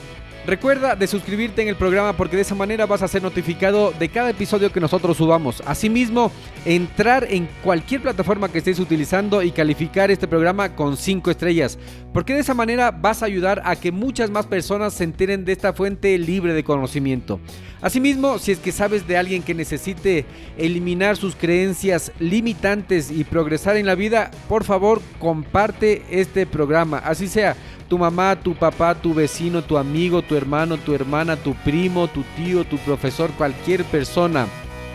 Recuerda 0.47 0.95
de 0.95 1.09
suscribirte 1.09 1.61
en 1.63 1.67
el 1.67 1.75
programa 1.75 2.13
porque 2.13 2.37
de 2.37 2.43
esa 2.43 2.55
manera 2.55 2.87
vas 2.87 3.03
a 3.03 3.09
ser 3.09 3.21
notificado 3.21 3.93
de 3.99 4.09
cada 4.09 4.31
episodio 4.31 4.71
que 4.71 4.79
nosotros 4.79 5.17
subamos. 5.17 5.61
Asimismo, 5.67 6.31
entrar 6.65 7.27
en 7.29 7.49
cualquier 7.65 8.01
plataforma 8.01 8.49
que 8.49 8.59
estés 8.59 8.79
utilizando 8.79 9.43
y 9.43 9.51
calificar 9.51 10.09
este 10.13 10.29
programa 10.29 10.77
con 10.77 10.97
5 10.97 11.33
estrellas. 11.33 11.81
Porque 12.13 12.33
de 12.33 12.41
esa 12.41 12.55
manera 12.55 12.93
vas 12.93 13.25
a 13.25 13.27
ayudar 13.27 13.61
a 13.65 13.75
que 13.75 13.91
muchas 13.91 14.31
más 14.31 14.47
personas 14.47 14.95
se 14.95 15.03
enteren 15.03 15.45
de 15.45 15.51
esta 15.51 15.73
fuente 15.73 16.17
libre 16.17 16.55
de 16.55 16.63
conocimiento. 16.63 17.41
Asimismo, 17.83 18.39
si 18.39 18.53
es 18.53 18.59
que 18.61 18.71
sabes 18.71 19.07
de 19.09 19.17
alguien 19.17 19.43
que 19.43 19.53
necesite 19.53 20.27
eliminar 20.57 21.17
sus 21.17 21.35
creencias 21.35 22.13
limitantes 22.21 23.11
y 23.11 23.25
progresar 23.25 23.77
en 23.77 23.87
la 23.87 23.97
vida, 23.97 24.31
por 24.49 24.63
favor 24.63 25.03
comparte 25.19 26.03
este 26.09 26.47
programa. 26.47 26.99
Así 26.99 27.27
sea 27.27 27.57
tu 27.89 27.99
mamá, 27.99 28.37
tu 28.37 28.55
papá, 28.55 28.95
tu 28.95 29.15
vecino, 29.15 29.63
tu 29.63 29.77
amigo, 29.77 30.23
tu 30.23 30.35
hermano, 30.37 30.77
tu 30.77 30.95
hermana, 30.95 31.37
tu 31.37 31.55
primo, 31.55 32.09
tu 32.09 32.25
tío, 32.37 32.65
tu 32.65 32.79
profesor, 32.79 33.31
cualquier 33.33 33.85
persona. 33.85 34.47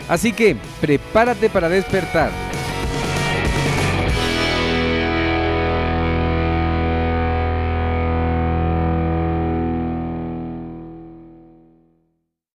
Así 0.08 0.32
que 0.32 0.56
prepárate 0.80 1.48
para 1.48 1.68
despertar. 1.68 2.30